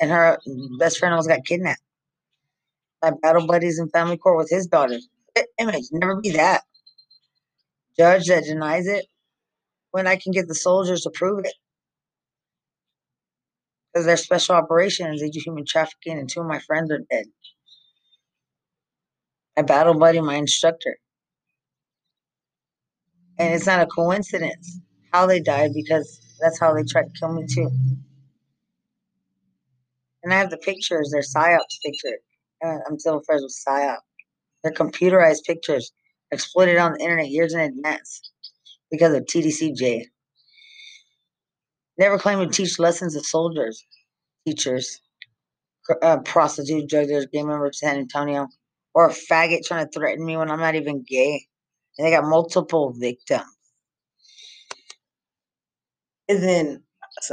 and 0.00 0.10
her 0.10 0.38
best 0.78 0.98
friend 0.98 1.12
almost 1.12 1.28
got 1.28 1.44
kidnapped 1.44 1.80
my 3.04 3.12
battle 3.22 3.46
buddies 3.46 3.78
in 3.78 3.88
family 3.90 4.16
court 4.16 4.38
with 4.38 4.50
his 4.50 4.66
daughter. 4.66 4.98
Image, 5.58 5.84
never 5.92 6.20
be 6.20 6.30
that. 6.32 6.62
Judge 7.98 8.26
that 8.26 8.44
denies 8.44 8.86
it 8.86 9.06
when 9.90 10.06
I 10.06 10.16
can 10.16 10.32
get 10.32 10.48
the 10.48 10.54
soldiers 10.54 11.02
to 11.02 11.10
prove 11.10 11.44
it. 11.44 11.54
Because 13.92 14.06
they're 14.06 14.16
special 14.16 14.56
operations, 14.56 15.20
they 15.20 15.28
do 15.28 15.40
human 15.44 15.64
trafficking, 15.66 16.18
and 16.18 16.28
two 16.28 16.40
of 16.40 16.46
my 16.46 16.58
friends 16.60 16.90
are 16.90 17.00
dead. 17.10 17.26
My 19.56 19.62
battle 19.62 19.94
buddy, 19.94 20.20
my 20.20 20.36
instructor. 20.36 20.96
And 23.38 23.54
it's 23.54 23.66
not 23.66 23.80
a 23.80 23.86
coincidence 23.86 24.80
how 25.12 25.26
they 25.26 25.40
died 25.40 25.72
because 25.74 26.20
that's 26.40 26.58
how 26.58 26.74
they 26.74 26.82
tried 26.84 27.04
to 27.04 27.20
kill 27.20 27.32
me 27.32 27.46
too. 27.46 27.70
And 30.22 30.32
I 30.32 30.38
have 30.38 30.50
the 30.50 30.58
pictures, 30.58 31.10
they're 31.12 31.22
psyops 31.22 31.80
pictures 31.84 32.20
I'm 32.64 32.98
still 32.98 33.20
friends 33.22 33.42
with 33.42 33.56
PSYOP. 33.66 33.98
They're 34.62 34.72
computerized 34.72 35.44
pictures 35.44 35.92
exploited 36.30 36.78
on 36.78 36.94
the 36.94 37.00
internet 37.00 37.28
years 37.28 37.54
in 37.54 37.60
advance 37.60 38.22
because 38.90 39.14
of 39.14 39.24
TDCJ. 39.24 40.06
Never 41.98 42.18
claimed 42.18 42.50
to 42.50 42.56
teach 42.56 42.78
lessons 42.78 43.14
of 43.14 43.24
soldiers, 43.26 43.84
teachers, 44.46 45.00
uh, 46.02 46.18
prostitute, 46.18 46.88
judges, 46.88 47.26
gang 47.32 47.46
members, 47.46 47.68
of 47.68 47.74
San 47.76 47.98
Antonio, 47.98 48.48
or 48.94 49.08
a 49.08 49.12
faggot 49.12 49.64
trying 49.64 49.86
to 49.86 49.92
threaten 49.92 50.24
me 50.24 50.36
when 50.36 50.50
I'm 50.50 50.58
not 50.58 50.74
even 50.74 51.04
gay. 51.06 51.46
They 51.98 52.10
got 52.10 52.24
multiple 52.24 52.94
victims. 52.96 53.44
And 56.28 56.42
then 56.42 56.82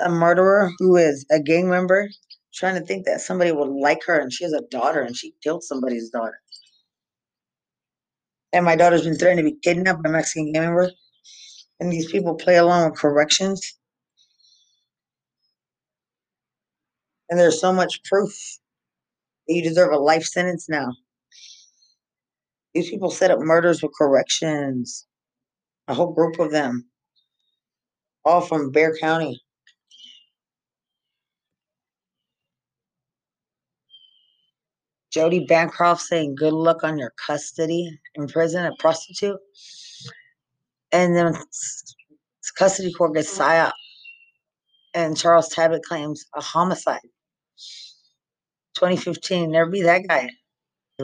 a 0.03 0.09
murderer 0.09 0.71
who 0.79 0.97
is 0.97 1.25
a 1.31 1.41
gang 1.41 1.69
member 1.69 2.09
trying 2.53 2.75
to 2.79 2.85
think 2.85 3.05
that 3.05 3.21
somebody 3.21 3.51
would 3.51 3.69
like 3.69 4.03
her 4.05 4.19
and 4.19 4.31
she 4.31 4.43
has 4.43 4.53
a 4.53 4.61
daughter 4.69 5.01
and 5.01 5.15
she 5.15 5.33
killed 5.43 5.63
somebody's 5.63 6.09
daughter. 6.09 6.39
And 8.53 8.65
my 8.65 8.75
daughter's 8.75 9.03
been 9.03 9.17
threatened 9.17 9.39
to 9.47 9.51
be 9.53 9.59
kidnapped 9.61 10.03
by 10.03 10.09
Mexican 10.09 10.51
gang 10.51 10.63
member. 10.63 10.91
And 11.79 11.91
these 11.91 12.11
people 12.11 12.35
play 12.35 12.57
along 12.57 12.91
with 12.91 12.99
corrections. 12.99 13.77
And 17.29 17.39
there's 17.39 17.61
so 17.61 17.73
much 17.73 18.03
proof 18.03 18.33
that 19.47 19.53
you 19.53 19.63
deserve 19.63 19.93
a 19.93 19.97
life 19.97 20.23
sentence 20.25 20.67
now. 20.69 20.91
These 22.73 22.89
people 22.89 23.11
set 23.11 23.31
up 23.31 23.39
murders 23.39 23.81
with 23.81 23.91
corrections, 23.97 25.05
a 25.87 25.93
whole 25.93 26.13
group 26.13 26.39
of 26.39 26.51
them, 26.51 26.87
all 28.23 28.41
from 28.41 28.71
Bexar 28.71 28.97
County. 28.99 29.41
Jody 35.11 35.45
Bancroft 35.45 36.01
saying 36.01 36.35
good 36.35 36.53
luck 36.53 36.85
on 36.85 36.97
your 36.97 37.11
custody 37.25 37.99
in 38.15 38.27
prison, 38.27 38.65
a 38.65 38.71
prostitute. 38.79 39.37
And 40.93 41.15
then 41.15 41.33
custody 42.57 42.93
court 42.93 43.13
gets 43.13 43.37
mm. 43.37 43.41
PSYOP. 43.41 43.71
And 44.93 45.17
Charles 45.17 45.49
Tabbitt 45.49 45.83
claims 45.83 46.25
a 46.35 46.41
homicide. 46.41 46.99
2015, 48.75 49.51
never 49.51 49.69
be 49.69 49.83
that 49.83 50.07
guy. 50.07 50.29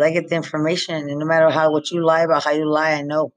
I 0.02 0.12
get 0.12 0.30
the 0.30 0.36
information, 0.36 0.96
and 0.96 1.20
no 1.20 1.26
matter 1.26 1.50
how 1.50 1.72
what 1.72 1.92
you 1.92 2.06
lie 2.06 2.22
about 2.22 2.44
how 2.44 2.52
you 2.52 2.70
lie, 2.70 2.94
I 2.94 3.02
know. 3.02 3.34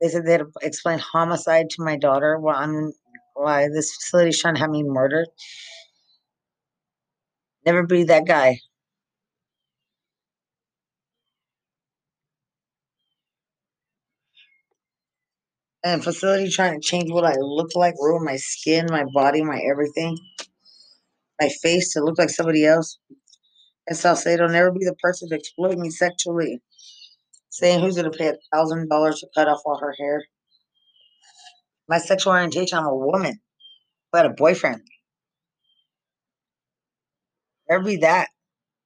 They 0.00 0.08
said 0.08 0.26
they 0.26 0.32
had 0.32 0.40
to 0.40 0.52
explain 0.62 0.98
homicide 0.98 1.70
to 1.70 1.84
my 1.84 1.96
daughter 1.96 2.36
I'm 2.48 2.92
why 3.34 3.68
this 3.68 3.94
facility 3.94 4.32
trying 4.36 4.54
to 4.56 4.60
have 4.60 4.70
me 4.70 4.82
murdered. 4.82 5.28
Never 7.64 7.86
be 7.86 8.02
that 8.04 8.26
guy. 8.26 8.58
And 15.84 16.04
facility 16.04 16.50
trying 16.50 16.80
to 16.80 16.86
change 16.86 17.10
what 17.10 17.24
I 17.24 17.34
look 17.40 17.70
like, 17.74 17.94
ruin 17.98 18.24
my 18.24 18.36
skin, 18.36 18.86
my 18.90 19.04
body, 19.12 19.42
my 19.42 19.60
everything, 19.60 20.16
my 21.40 21.48
face 21.62 21.92
to 21.94 22.00
look 22.00 22.18
like 22.18 22.30
somebody 22.30 22.64
else. 22.66 22.98
And 23.88 23.98
I'll 24.04 24.16
say 24.16 24.34
it'll 24.34 24.50
never 24.50 24.70
be 24.70 24.84
the 24.84 24.94
person 25.02 25.30
to 25.30 25.34
exploit 25.34 25.78
me 25.78 25.88
sexually. 25.90 26.60
Saying 27.48 27.80
who's 27.80 27.96
gonna 27.96 28.10
pay 28.10 28.28
a 28.28 28.36
thousand 28.52 28.88
dollars 28.88 29.20
to 29.20 29.28
cut 29.34 29.48
off 29.48 29.62
all 29.64 29.78
her 29.78 29.94
hair. 29.98 30.24
My 31.88 31.98
sexual 31.98 32.34
orientation, 32.34 32.78
I'm 32.78 32.84
a 32.84 32.94
woman. 32.94 33.40
Had 34.14 34.26
a 34.26 34.30
boyfriend. 34.30 34.82
Never 37.70 37.84
be 37.84 37.96
that. 37.98 38.28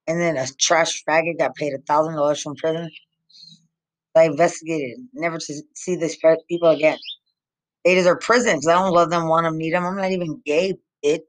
And 0.07 0.21
then 0.21 0.37
a 0.37 0.47
trash 0.59 1.03
faggot 1.07 1.37
got 1.37 1.55
paid 1.55 1.73
a 1.73 1.79
thousand 1.79 2.15
dollars 2.15 2.41
from 2.41 2.55
prison. 2.55 2.89
I 4.15 4.25
investigated, 4.25 4.99
never 5.13 5.39
to 5.39 5.53
see 5.75 5.95
these 5.95 6.17
people 6.47 6.69
again. 6.69 6.99
They 7.83 7.95
deserve 7.95 8.21
prison 8.21 8.55
because 8.55 8.67
I 8.67 8.73
don't 8.73 8.93
love 8.93 9.09
them, 9.09 9.27
want 9.27 9.45
them, 9.45 9.57
need 9.57 9.73
them. 9.73 9.85
I'm 9.85 9.97
not 9.97 10.11
even 10.11 10.41
gay, 10.45 10.75
bitch. 11.03 11.21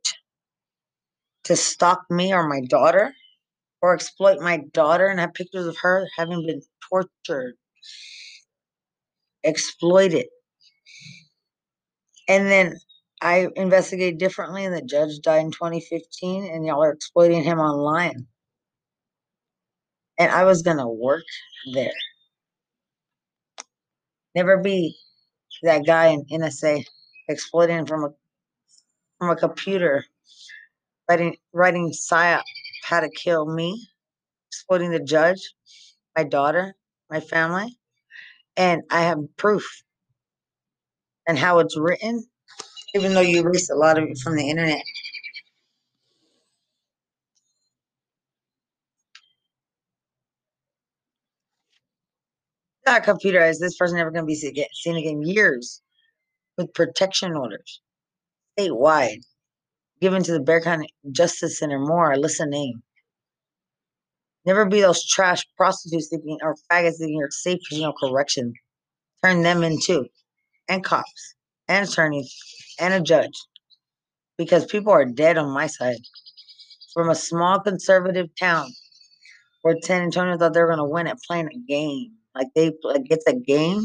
To 1.45 1.57
stalk 1.57 2.02
me 2.11 2.33
or 2.33 2.49
my 2.49 2.61
daughter 2.69 3.12
or 3.85 3.93
exploit 3.93 4.41
my 4.41 4.62
daughter 4.73 5.09
and 5.09 5.21
have 5.21 5.35
pictures 5.35 5.67
of 5.67 5.76
her 5.76 6.09
having 6.17 6.47
been 6.47 6.62
tortured, 6.88 7.53
exploited. 9.43 10.25
And 12.26 12.50
then 12.50 12.79
I 13.21 13.49
investigated 13.57 14.19
differently, 14.19 14.64
and 14.64 14.75
the 14.75 14.81
judge 14.81 15.21
died 15.21 15.45
in 15.45 15.50
2015, 15.50 16.47
and 16.47 16.64
y'all 16.64 16.83
are 16.83 16.93
exploiting 16.93 17.45
him 17.45 17.59
online. 17.59 18.26
And 20.19 20.33
I 20.33 20.45
was 20.45 20.62
going 20.62 20.79
to 20.79 20.88
work 20.88 21.25
there. 21.75 21.93
Never 24.35 24.57
be 24.57 24.97
that 25.62 25.85
guy 25.85 26.07
in 26.07 26.25
NSA 26.33 26.87
exploiting 27.29 27.85
from 27.85 28.05
a 28.05 28.09
from 29.19 29.29
a 29.29 29.37
computer, 29.37 30.07
writing 31.07 31.37
writing 31.53 31.93
psyop 31.93 32.45
how 32.85 33.00
to 33.00 33.09
kill 33.09 33.47
me, 33.47 33.88
exploiting 34.50 34.91
the 34.91 35.00
judge, 35.00 35.55
my 36.17 36.23
daughter, 36.23 36.75
my 37.11 37.21
family, 37.21 37.79
and 38.57 38.83
I 38.91 39.03
have 39.03 39.19
proof 39.37 39.67
and 41.26 41.38
how 41.38 41.61
it's 41.61 41.79
written, 41.79 42.26
even 42.95 43.14
though 43.14 43.23
you 43.23 43.41
erased 43.41 43.71
a 43.71 43.75
lot 43.75 43.99
of 43.99 44.05
it 44.05 44.19
from 44.19 44.37
the 44.37 44.50
internet. 44.50 44.83
That 52.85 53.05
computer 53.05 53.43
is 53.43 53.59
this 53.59 53.79
person 53.79 53.97
never 53.97 54.11
going 54.11 54.25
to 54.25 54.26
be 54.26 54.35
seen 54.35 54.97
again? 54.97 55.23
Years 55.23 55.81
with 56.59 56.75
protection 56.75 57.35
orders 57.35 57.81
statewide 58.59 59.23
given 60.04 60.23
to 60.23 60.32
the 60.32 60.40
Bexar 60.40 60.64
County 60.64 60.88
Justice 61.12 61.58
Center 61.58 61.78
more 61.78 62.12
or 62.12 62.46
name. 62.46 62.82
Never 64.44 64.66
be 64.66 64.82
those 64.82 65.02
trash 65.02 65.42
prostitutes 65.56 66.08
thinking 66.11 66.37
or 66.42 66.56
faggots 66.70 66.99
thinking 66.99 67.16
you're 67.18 67.30
safe 67.30 67.58
no 67.73 67.94
correction. 67.99 68.52
Turn 69.25 69.42
them 69.42 69.62
in 69.62 69.78
too. 69.82 70.04
And 70.68 70.84
cops 70.84 71.34
and 71.68 71.88
attorneys 71.88 72.37
and 72.78 72.92
a 72.92 73.00
judge. 73.00 73.32
Because 74.37 74.66
people 74.66 74.92
are 74.92 75.06
dead 75.06 75.38
on 75.38 75.49
my 75.54 75.68
side. 75.68 75.96
From 76.92 77.08
a 77.08 77.14
small 77.14 77.61
conservative 77.61 78.28
town 78.38 78.68
where 79.62 79.76
San 79.80 80.02
Antonio 80.02 80.37
thought 80.37 80.52
they 80.52 80.61
were 80.61 80.68
gonna 80.68 80.87
win 80.87 81.06
at 81.06 81.16
playing 81.26 81.49
a 81.49 81.58
game. 81.66 82.12
Like 82.34 82.49
they 82.54 82.73
like 82.82 83.06
it's 83.08 83.26
a 83.26 83.37
game. 83.37 83.80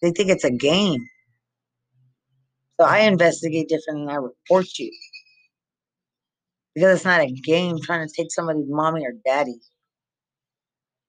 They 0.00 0.12
think 0.12 0.30
it's 0.30 0.44
a 0.44 0.50
game. 0.50 1.06
So 2.80 2.86
I 2.86 3.00
investigate 3.00 3.68
different 3.68 4.00
and 4.00 4.10
I 4.10 4.14
report 4.14 4.66
you. 4.78 4.90
Because 6.74 6.96
it's 6.96 7.04
not 7.04 7.20
a 7.20 7.30
game 7.30 7.78
trying 7.82 8.06
to 8.06 8.14
take 8.14 8.32
somebody's 8.32 8.68
mommy 8.68 9.04
or 9.04 9.12
daddy. 9.24 9.60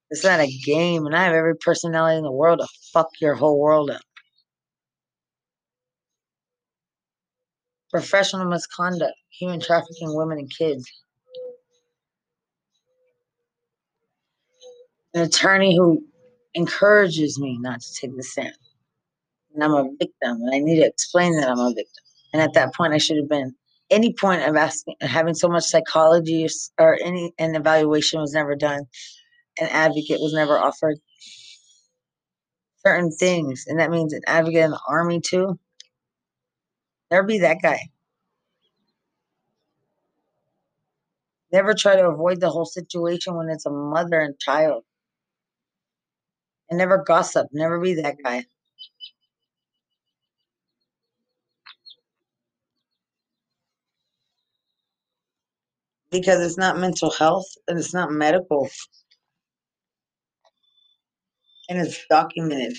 It's 0.09 0.23
not 0.23 0.39
a 0.39 0.59
game, 0.65 1.05
and 1.05 1.15
I 1.15 1.23
have 1.23 1.33
every 1.33 1.55
personality 1.55 2.17
in 2.17 2.23
the 2.23 2.31
world 2.31 2.59
to 2.59 2.67
fuck 2.91 3.07
your 3.19 3.35
whole 3.35 3.59
world 3.59 3.89
up. 3.89 4.01
Professional 7.89 8.45
misconduct, 8.45 9.13
human 9.31 9.59
trafficking 9.59 10.15
women 10.15 10.39
and 10.39 10.51
kids. 10.55 10.85
An 15.13 15.21
attorney 15.21 15.75
who 15.75 16.03
encourages 16.55 17.39
me 17.39 17.57
not 17.59 17.81
to 17.81 17.93
take 17.93 18.15
the 18.15 18.23
stand. 18.23 18.53
And 19.53 19.63
I'm 19.63 19.73
a 19.73 19.83
victim, 19.97 20.41
and 20.41 20.53
I 20.53 20.59
need 20.59 20.79
to 20.79 20.85
explain 20.87 21.35
that 21.37 21.49
I'm 21.49 21.59
a 21.59 21.69
victim. 21.69 22.03
And 22.33 22.41
at 22.41 22.53
that 22.53 22.73
point, 22.75 22.93
I 22.93 22.97
should 22.97 23.17
have 23.17 23.29
been 23.29 23.55
any 23.93 24.13
point 24.13 24.43
of 24.43 24.55
asking, 24.55 24.95
having 25.01 25.35
so 25.35 25.49
much 25.49 25.65
psychology 25.65 26.47
or 26.79 26.97
any 27.01 27.33
an 27.39 27.55
evaluation 27.55 28.21
was 28.21 28.33
never 28.33 28.55
done. 28.55 28.83
An 29.59 29.67
advocate 29.69 30.19
was 30.19 30.33
never 30.33 30.59
offered. 30.59 30.97
Certain 32.85 33.11
things, 33.11 33.65
and 33.67 33.79
that 33.79 33.91
means 33.91 34.13
an 34.13 34.21
advocate 34.27 34.65
in 34.65 34.71
the 34.71 34.81
army 34.87 35.21
too. 35.21 35.59
Never 37.11 37.27
be 37.27 37.39
that 37.39 37.57
guy. 37.61 37.79
Never 41.51 41.73
try 41.73 41.95
to 41.95 42.09
avoid 42.09 42.39
the 42.41 42.49
whole 42.49 42.65
situation 42.65 43.35
when 43.35 43.49
it's 43.49 43.65
a 43.65 43.71
mother 43.71 44.19
and 44.19 44.39
child. 44.39 44.83
And 46.69 46.79
never 46.79 47.03
gossip. 47.05 47.47
Never 47.51 47.79
be 47.79 47.95
that 47.95 48.17
guy. 48.23 48.45
Because 56.13 56.39
it's 56.39 56.57
not 56.57 56.77
mental 56.77 57.11
health 57.11 57.47
and 57.67 57.77
it's 57.77 57.93
not 57.93 58.11
medical. 58.11 58.69
And 61.67 61.79
it's 61.79 62.05
documented. 62.09 62.77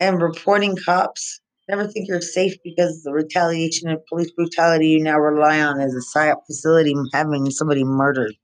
And 0.00 0.20
reporting 0.20 0.76
cops, 0.84 1.40
never 1.68 1.86
think 1.86 2.08
you're 2.08 2.22
safe 2.22 2.54
because 2.64 3.02
the 3.02 3.12
retaliation 3.12 3.88
and 3.88 4.00
police 4.08 4.32
brutality 4.32 4.88
you 4.88 5.02
now 5.02 5.18
rely 5.18 5.60
on 5.60 5.80
is 5.80 5.94
a 5.94 6.18
psyop 6.18 6.38
facility 6.46 6.94
having 7.12 7.48
somebody 7.50 7.84
murdered. 7.84 8.34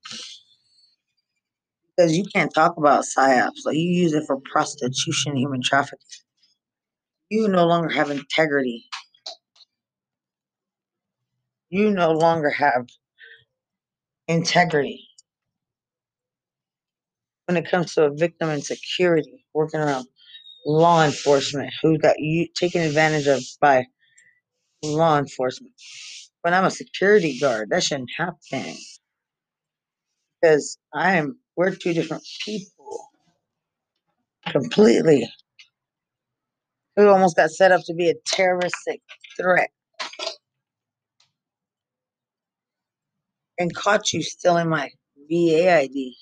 Because 1.97 2.17
you 2.17 2.25
can't 2.33 2.55
talk 2.55 2.77
about 2.77 3.05
psyops, 3.05 3.65
like 3.65 3.75
you 3.75 3.91
use 3.91 4.13
it 4.13 4.25
for 4.27 4.39
prostitution, 4.53 5.37
human 5.37 5.63
trafficking. 5.63 5.99
You 7.31 7.49
no 7.49 7.67
longer 7.67 7.89
have 7.89 8.11
integrity 8.11 8.88
you 11.71 11.91
no 11.91 12.13
longer 12.13 12.51
have 12.51 12.87
integrity 14.29 15.07
when 17.47 17.57
it 17.57 17.71
comes 17.71 17.95
to 17.95 18.05
a 18.05 18.15
victim 18.15 18.51
and 18.51 18.65
security 18.65 19.45
working 19.55 19.81
around 19.81 20.07
law 20.67 21.05
enforcement 21.05 21.73
who 21.83 21.99
got 21.99 22.17
you 22.19 22.49
taken 22.55 22.83
advantage 22.83 23.27
of 23.27 23.43
by 23.61 23.87
law 24.85 25.19
enforcement. 25.19 25.75
When 26.43 26.55
I'm 26.55 26.65
a 26.65 26.71
security 26.71 27.39
guard, 27.39 27.71
that 27.71 27.83
shouldn't 27.85 28.11
happen. 28.17 28.77
Because 30.41 30.79
I'm 30.95 31.39
we're 31.57 31.75
two 31.75 31.93
different 31.95 32.25
people. 32.45 33.09
Completely. 34.49 35.29
Who 36.97 37.09
almost 37.09 37.37
got 37.37 37.51
set 37.51 37.73
up 37.73 37.83
to 37.87 37.95
be 37.95 38.11
a 38.11 38.15
terroristic 38.27 39.01
threat 39.41 39.71
and 43.59 43.75
caught 43.75 44.13
you 44.13 44.23
stealing 44.23 44.69
my 44.69 44.91
VA 45.31 45.73
ID 45.75 46.17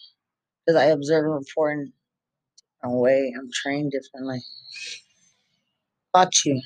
because 0.67 0.81
I 0.81 0.87
observe 0.87 1.25
and 1.25 1.35
report 1.35 1.79
in 1.79 1.93
a 2.83 2.91
way. 2.91 3.33
I'm 3.37 3.51
trained 3.53 3.93
differently. 3.93 4.41
Caught 6.15 6.45
you. 6.45 6.61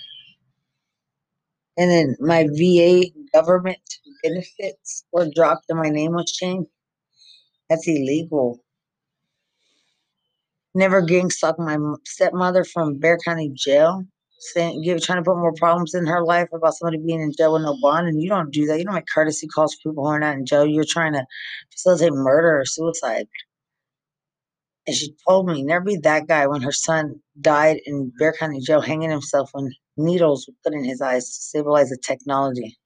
And 1.76 1.90
then 1.90 2.16
my 2.20 2.46
VA 2.52 3.04
government 3.32 3.78
benefits 4.22 5.04
were 5.12 5.30
dropped 5.34 5.64
and 5.68 5.78
my 5.78 5.88
name 5.88 6.12
was 6.12 6.32
changed. 6.32 6.70
That's 7.68 7.88
illegal. 7.88 8.60
Never 10.74 11.02
gang 11.02 11.30
stalked 11.30 11.58
my 11.58 11.78
stepmother 12.06 12.64
from 12.64 12.98
Bexar 12.98 13.18
County 13.24 13.50
Jail 13.54 14.04
saying 14.40 14.82
give 14.82 15.02
trying 15.02 15.18
to 15.18 15.24
put 15.24 15.38
more 15.38 15.52
problems 15.54 15.94
in 15.94 16.06
her 16.06 16.24
life 16.24 16.48
about 16.52 16.74
somebody 16.74 16.98
being 16.98 17.20
in 17.20 17.32
jail 17.36 17.52
with 17.52 17.62
no 17.62 17.76
bond 17.80 18.08
and 18.08 18.22
you 18.22 18.28
don't 18.28 18.52
do 18.52 18.66
that. 18.66 18.78
You 18.78 18.84
don't 18.84 18.94
make 18.94 19.06
courtesy 19.12 19.46
calls 19.46 19.74
for 19.74 19.90
people 19.90 20.04
who 20.04 20.10
are 20.10 20.20
not 20.20 20.36
in 20.36 20.46
jail. 20.46 20.66
You're 20.66 20.84
trying 20.88 21.12
to 21.12 21.24
facilitate 21.72 22.12
murder 22.12 22.58
or 22.58 22.64
suicide. 22.64 23.26
And 24.86 24.96
she 24.96 25.14
told 25.28 25.46
me 25.46 25.62
never 25.62 25.84
be 25.84 25.96
that 25.98 26.26
guy 26.26 26.46
when 26.46 26.62
her 26.62 26.72
son 26.72 27.20
died 27.40 27.78
in 27.86 28.12
Bexar 28.18 28.38
County 28.38 28.60
jail 28.60 28.80
hanging 28.80 29.10
himself 29.10 29.50
when 29.52 29.70
needles 29.96 30.48
were 30.48 30.54
put 30.64 30.76
in 30.76 30.84
his 30.84 31.02
eyes 31.02 31.26
to 31.26 31.32
stabilize 31.32 31.90
the 31.90 31.98
technology 32.02 32.78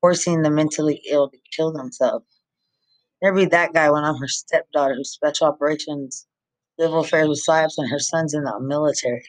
forcing 0.00 0.42
the 0.42 0.50
mentally 0.50 1.00
ill 1.08 1.30
to 1.30 1.38
kill 1.56 1.72
themselves. 1.72 2.26
Never 3.22 3.36
be 3.36 3.44
that 3.46 3.72
guy 3.72 3.88
when 3.90 4.04
I'm 4.04 4.16
her 4.16 4.28
stepdaughter 4.28 4.94
who's 4.96 5.12
special 5.12 5.46
operations 5.46 6.26
civil 6.80 7.00
affairs 7.00 7.28
with 7.28 7.44
psyops 7.46 7.74
and 7.76 7.88
her 7.88 8.00
son's 8.00 8.34
in 8.34 8.42
the 8.44 8.58
military 8.60 9.22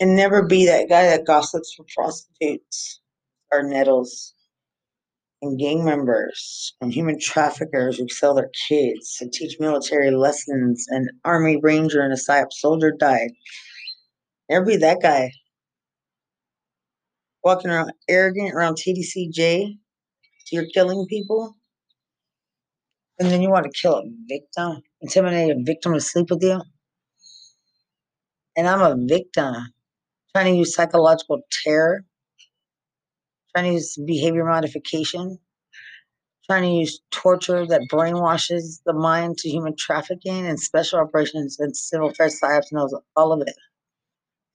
And 0.00 0.14
never 0.14 0.44
be 0.44 0.66
that 0.66 0.88
guy 0.88 1.04
that 1.06 1.26
gossips 1.26 1.74
for 1.74 1.86
prostitutes 1.94 3.00
or 3.50 3.62
nettles 3.62 4.34
and 5.40 5.58
gang 5.58 5.84
members 5.84 6.74
and 6.80 6.92
human 6.92 7.18
traffickers 7.18 7.98
who 7.98 8.08
sell 8.08 8.34
their 8.34 8.50
kids 8.68 9.16
to 9.18 9.28
teach 9.30 9.58
military 9.58 10.10
lessons. 10.10 10.86
An 10.88 11.08
army 11.24 11.58
ranger 11.62 12.02
and 12.02 12.12
a 12.12 12.16
PSYOP 12.16 12.52
soldier 12.52 12.92
died. 12.92 13.30
Never 14.50 14.66
be 14.66 14.76
that 14.76 15.00
guy. 15.00 15.32
Walking 17.42 17.70
around 17.70 17.92
arrogant 18.08 18.54
around 18.54 18.76
TDCJ. 18.76 19.78
You're 20.52 20.66
killing 20.74 21.06
people. 21.08 21.54
And 23.18 23.30
then 23.30 23.40
you 23.40 23.50
want 23.50 23.64
to 23.64 23.80
kill 23.80 23.94
a 23.94 24.02
victim, 24.28 24.82
intimidate 25.00 25.50
a 25.50 25.62
victim 25.62 25.94
to 25.94 26.00
sleep 26.00 26.28
with 26.28 26.42
you. 26.42 26.60
And 28.56 28.68
I'm 28.68 28.82
a 28.82 28.94
victim 29.06 29.54
trying 30.36 30.52
to 30.52 30.58
use 30.58 30.74
psychological 30.74 31.40
terror, 31.50 32.04
trying 33.54 33.70
to 33.70 33.72
use 33.72 33.96
behavior 34.06 34.44
modification, 34.44 35.38
trying 36.44 36.62
to 36.62 36.68
use 36.68 37.00
torture 37.10 37.66
that 37.66 37.80
brainwashes 37.90 38.82
the 38.84 38.92
mind 38.92 39.38
to 39.38 39.48
human 39.48 39.74
trafficking 39.78 40.46
and 40.46 40.60
special 40.60 40.98
operations 40.98 41.58
and 41.58 41.74
civil 41.74 42.10
affairs 42.10 42.38
psyops 42.38 42.70
knows 42.70 42.94
all 43.16 43.32
of 43.32 43.40
it. 43.46 43.54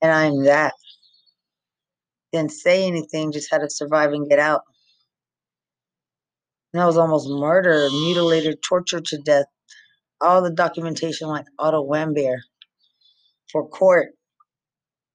And 0.00 0.12
I'm 0.12 0.44
that. 0.44 0.74
Didn't 2.32 2.52
say 2.52 2.86
anything, 2.86 3.32
just 3.32 3.50
had 3.50 3.62
to 3.62 3.68
survive 3.68 4.12
and 4.12 4.30
get 4.30 4.38
out. 4.38 4.62
And 6.72 6.80
I 6.80 6.86
was 6.86 6.96
almost 6.96 7.28
murdered, 7.28 7.90
mutilated, 7.90 8.62
tortured 8.62 9.06
to 9.06 9.18
death. 9.18 9.46
All 10.20 10.42
the 10.42 10.52
documentation 10.52 11.26
like 11.26 11.46
Otto 11.58 11.84
Warmbier 11.84 12.36
for 13.50 13.68
court 13.68 14.10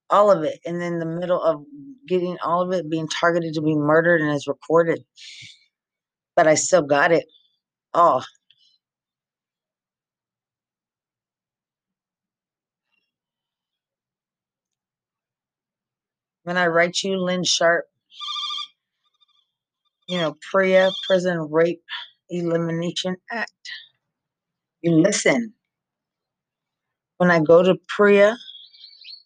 all 0.10 0.32
of 0.32 0.44
it 0.44 0.60
and 0.66 0.82
then 0.82 1.00
the 1.00 1.06
middle 1.06 1.42
of 1.42 1.64
getting 2.08 2.38
all 2.44 2.62
of 2.62 2.72
it 2.74 2.90
being 2.90 3.08
targeted 3.08 3.54
to 3.54 3.62
be 3.62 3.76
murdered 3.76 4.22
and 4.22 4.32
is 4.32 4.48
recorded. 4.48 5.04
But 6.36 6.48
i 6.48 6.56
still 6.56 6.84
got 6.84 7.12
it. 7.12 7.26
All 7.94 8.24
when 16.44 16.58
i 16.58 16.68
write 16.68 17.04
you 17.04 17.18
lynn 17.18 17.44
sharp 17.44 17.86
you 20.08 20.18
know 20.18 20.36
PREA 20.52 20.90
prison 21.08 21.40
rape 21.52 21.82
elimination 22.30 23.18
act. 23.32 23.52
You 24.82 24.92
listen. 24.94 25.54
When 27.18 27.32
i 27.32 27.40
go 27.40 27.64
to 27.64 27.76
PREA 27.88 28.38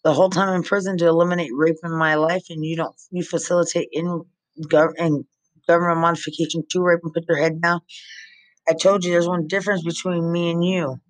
the 0.04 0.12
whole 0.12 0.30
time 0.30 0.54
in 0.54 0.62
prison 0.62 0.98
to 0.98 1.06
eliminate 1.06 1.50
rape 1.54 1.76
in 1.84 1.92
my 1.92 2.14
life 2.16 2.44
and 2.50 2.64
you 2.64 2.76
don't 2.76 2.94
you 3.10 3.22
facilitate 3.22 3.88
in 3.92 4.22
government 4.68 5.26
government 5.68 6.00
modification 6.00 6.64
to 6.70 6.82
rape 6.82 7.00
and 7.02 7.12
put 7.12 7.24
your 7.28 7.38
head 7.38 7.60
down? 7.60 7.80
I 8.68 8.74
told 8.74 9.04
you 9.04 9.12
there's 9.12 9.28
one 9.28 9.46
difference 9.46 9.82
between 9.84 10.30
me 10.30 10.50
and 10.50 10.64
you. 10.64 11.00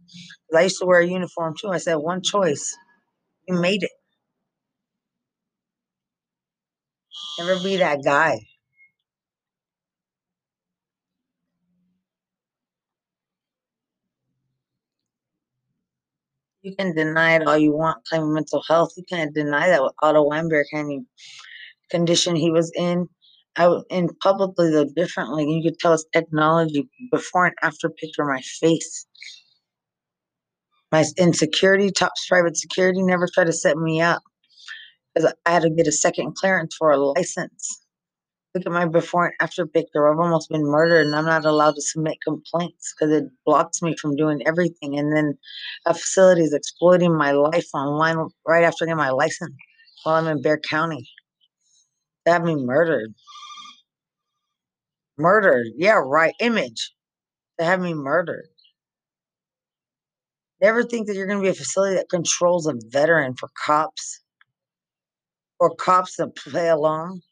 I 0.56 0.62
used 0.62 0.78
to 0.80 0.86
wear 0.86 1.00
a 1.00 1.06
uniform 1.06 1.54
too. 1.60 1.68
I 1.68 1.78
said 1.78 1.96
one 1.96 2.22
choice. 2.22 2.76
You 3.48 3.60
made 3.60 3.82
it. 3.82 3.90
Never 7.38 7.62
be 7.62 7.76
that 7.78 8.04
guy 8.04 8.38
you 16.62 16.74
can 16.76 16.94
deny 16.94 17.36
it 17.36 17.46
all 17.46 17.58
you 17.58 17.72
want 17.72 18.04
claim 18.06 18.32
mental 18.32 18.62
health 18.68 18.92
you 18.96 19.04
can't 19.08 19.34
deny 19.34 19.68
that 19.68 19.82
with 19.82 19.92
otto 20.02 20.28
Warmbier, 20.28 20.64
can 20.72 20.90
you 20.90 21.06
condition 21.90 22.34
he 22.36 22.50
was 22.50 22.72
in 22.76 23.08
out 23.58 23.84
in 23.90 24.08
publicly 24.22 24.70
though 24.70 24.86
differently. 24.96 25.44
You 25.50 25.70
could 25.70 25.78
tell 25.78 25.92
it's 25.92 26.06
technology 26.12 26.88
before 27.12 27.46
and 27.46 27.54
after 27.62 27.90
picture 27.90 28.22
of 28.22 28.28
my 28.28 28.40
face. 28.40 29.06
My 30.90 31.04
insecurity, 31.18 31.90
top 31.90 32.12
private 32.28 32.56
security, 32.56 33.02
never 33.02 33.28
tried 33.32 33.46
to 33.46 33.52
set 33.52 33.76
me 33.76 34.00
up 34.00 34.22
because 35.14 35.32
I 35.46 35.52
had 35.52 35.62
to 35.62 35.70
get 35.70 35.86
a 35.86 35.92
second 35.92 36.34
clearance 36.36 36.74
for 36.78 36.90
a 36.90 36.98
license. 36.98 37.81
Look 38.54 38.66
at 38.66 38.72
my 38.72 38.84
before 38.86 39.26
and 39.26 39.34
after 39.40 39.66
picture. 39.66 40.12
I've 40.12 40.18
almost 40.18 40.50
been 40.50 40.64
murdered 40.64 41.06
and 41.06 41.16
I'm 41.16 41.24
not 41.24 41.46
allowed 41.46 41.74
to 41.76 41.82
submit 41.82 42.18
complaints 42.22 42.94
because 42.94 43.14
it 43.14 43.24
blocks 43.46 43.80
me 43.80 43.96
from 43.96 44.14
doing 44.16 44.42
everything. 44.46 44.98
And 44.98 45.16
then 45.16 45.38
a 45.86 45.94
facility 45.94 46.42
is 46.42 46.52
exploiting 46.52 47.16
my 47.16 47.32
life 47.32 47.66
online 47.74 48.18
right 48.46 48.64
after 48.64 48.84
getting 48.84 48.98
my 48.98 49.10
license 49.10 49.54
while 50.04 50.16
I'm 50.16 50.26
in 50.26 50.42
Bexar 50.42 50.60
County. 50.68 51.08
They 52.26 52.32
have 52.32 52.44
me 52.44 52.56
murdered. 52.56 53.14
Murdered. 55.18 55.68
Yeah, 55.76 56.02
right. 56.04 56.34
Image. 56.40 56.92
They 57.58 57.64
have 57.64 57.80
me 57.80 57.94
murdered. 57.94 58.48
Never 60.60 60.84
think 60.84 61.06
that 61.06 61.16
you're 61.16 61.26
going 61.26 61.38
to 61.38 61.42
be 61.42 61.48
a 61.50 61.54
facility 61.54 61.96
that 61.96 62.10
controls 62.10 62.66
a 62.66 62.74
veteran 62.90 63.34
for 63.34 63.48
cops 63.64 64.20
or 65.58 65.74
cops 65.76 66.16
that 66.16 66.36
play 66.36 66.68
along 66.68 67.22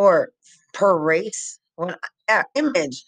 or 0.00 0.30
per 0.72 0.98
race. 0.98 1.58
When 1.76 1.94
yeah, 2.26 2.44
image. 2.54 3.04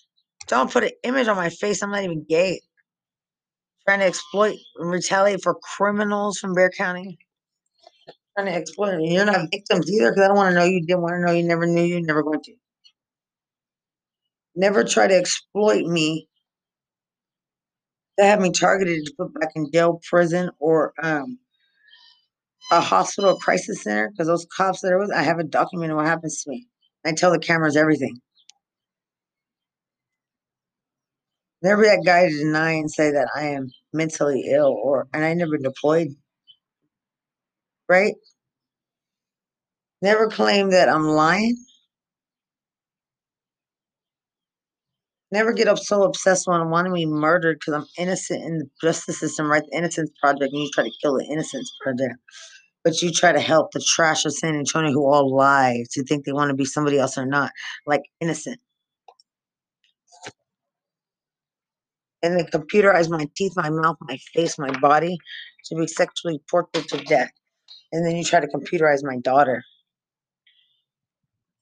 Don't 0.47 0.71
put 0.71 0.85
an 0.85 0.91
image 1.05 1.27
on 1.27 1.37
my 1.37 1.49
face. 1.49 1.83
I'm 1.83 1.91
not 1.91 2.03
even 2.03 2.27
gay. 2.29 2.61
Trying 3.89 4.01
to 4.01 4.07
exploit 4.07 4.57
and 4.77 4.91
retaliate 4.91 5.43
for 5.43 5.55
criminals 5.55 6.39
from 6.39 6.53
Bexar 6.53 6.71
County. 6.77 7.19
Trying 8.37 8.49
to 8.49 8.55
exploit. 8.55 9.01
You're 9.01 9.25
not 9.25 9.49
victims 9.51 9.91
either 9.91 10.11
because 10.11 10.25
I 10.25 10.29
don't 10.29 10.37
want 10.37 10.53
to 10.53 10.59
know 10.59 10.67
you. 10.67 10.85
Didn't 10.85 11.01
want 11.01 11.15
to 11.15 11.27
know 11.27 11.33
you. 11.33 11.45
Never 11.45 11.67
knew 11.67 11.83
you. 11.83 12.03
Never 12.03 12.23
going 12.23 12.43
to. 12.43 12.53
Never 14.55 14.85
try 14.85 15.07
to 15.07 15.17
exploit 15.17 15.87
me. 15.87 16.29
They 18.19 18.27
have 18.27 18.41
me 18.41 18.51
targeted 18.51 19.07
to 19.07 19.13
put 19.17 19.41
back 19.41 19.53
in 19.55 19.71
jail, 19.73 19.99
prison, 20.07 20.51
or 20.59 20.93
um, 21.03 21.39
a 22.71 22.81
hospital 22.81 23.37
crisis 23.37 23.83
center 23.83 24.11
because 24.11 24.27
those 24.27 24.47
cops 24.55 24.83
that 24.83 24.93
are 24.93 24.99
with, 24.99 25.11
I 25.11 25.23
have 25.23 25.39
it 25.39 25.51
documented 25.51 25.97
what 25.97 26.07
happens 26.07 26.43
to 26.43 26.51
me. 26.51 26.69
I 27.05 27.13
tell 27.13 27.33
the 27.33 27.39
cameras 27.39 27.77
everything. 27.77 28.21
Never 31.63 31.85
that 31.85 32.03
guy 32.05 32.29
to 32.29 32.39
deny 32.39 32.73
and 32.73 32.91
say 32.91 33.13
that 33.13 33.29
I 33.37 33.49
am 33.49 33.71
mentally 33.93 34.51
ill 34.53 34.69
or 34.83 35.09
and 35.13 35.25
I 35.25 35.35
never 35.35 35.59
deployed. 35.59 36.09
Right? 37.89 38.15
Never 40.03 40.29
claim 40.29 40.71
that 40.71 40.89
I'm 40.89 41.05
lying. 41.05 41.57
Never 45.33 45.53
get 45.53 45.69
up 45.69 45.79
so 45.79 46.05
obsessed 46.05 46.47
when 46.47 46.71
wanting 46.71 46.93
me 46.93 47.07
murdered 47.07 47.59
because 47.61 47.75
I'm 47.75 47.87
innocent 47.99 48.45
in 48.45 48.59
the 48.59 48.67
justice 48.83 49.21
system, 49.21 49.51
right? 49.51 49.63
The 49.71 49.77
Innocence 49.79 50.11
Project, 50.21 50.53
and 50.53 50.63
you 50.63 50.71
try 50.73 50.85
to 50.85 50.93
kill 51.03 51.19
the 51.19 51.27
Innocence 51.27 51.73
Project. 51.83 52.15
But 52.85 53.01
you 53.01 53.13
try 53.13 53.33
to 53.33 53.41
help 53.41 53.73
the 53.73 53.81
trash 53.81 54.25
of 54.25 54.35
San 54.35 54.57
Antonio 54.57 54.93
who 54.93 55.07
all 55.07 55.35
lie 55.35 55.85
to 55.93 56.03
think 56.05 56.25
they 56.25 56.33
want 56.33 56.51
to 56.51 56.57
be 56.57 56.65
somebody 56.65 56.99
else 56.99 57.17
or 57.17 57.27
not, 57.27 57.53
like 57.87 58.03
innocent. 58.21 58.61
And 62.23 62.39
they 62.39 62.45
computerize 62.45 63.09
my 63.09 63.29
teeth, 63.37 63.53
my 63.57 63.71
mouth, 63.71 63.97
my 64.01 64.17
face, 64.35 64.59
my 64.59 64.77
body 64.79 65.19
to 65.67 65.77
be 65.77 65.87
sexually 65.87 66.41
tortured 66.49 66.89
to 66.89 66.99
death. 67.05 67.31
And 67.93 68.07
then 68.07 68.17
you 68.17 68.25
try 68.25 68.41
to 68.41 68.49
computerize 68.49 69.03
my 69.03 69.19
daughter. 69.19 69.63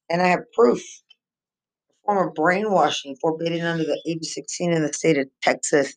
And 0.09 0.22
I 0.22 0.28
have 0.28 0.40
proof 0.54 0.83
form 2.04 2.28
of 2.28 2.35
brainwashing 2.35 3.16
forbidden 3.20 3.64
under 3.64 3.85
the 3.85 4.00
age 4.06 4.18
of 4.18 4.26
16 4.26 4.72
in 4.72 4.83
the 4.83 4.92
state 4.92 5.18
of 5.18 5.28
Texas. 5.42 5.94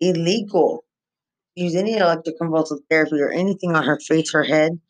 Illegal. 0.00 0.84
Use 1.56 1.76
any 1.76 1.94
electroconvulsive 1.94 2.80
therapy 2.90 3.20
or 3.20 3.30
anything 3.30 3.76
on 3.76 3.84
her 3.84 3.98
face 4.00 4.34
or 4.34 4.42
head, 4.42 4.80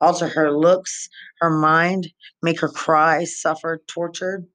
alter 0.00 0.28
her 0.28 0.52
looks, 0.52 1.08
her 1.40 1.50
mind, 1.50 2.08
make 2.42 2.60
her 2.60 2.68
cry, 2.68 3.24
suffer, 3.24 3.82
tortured, 3.88 4.46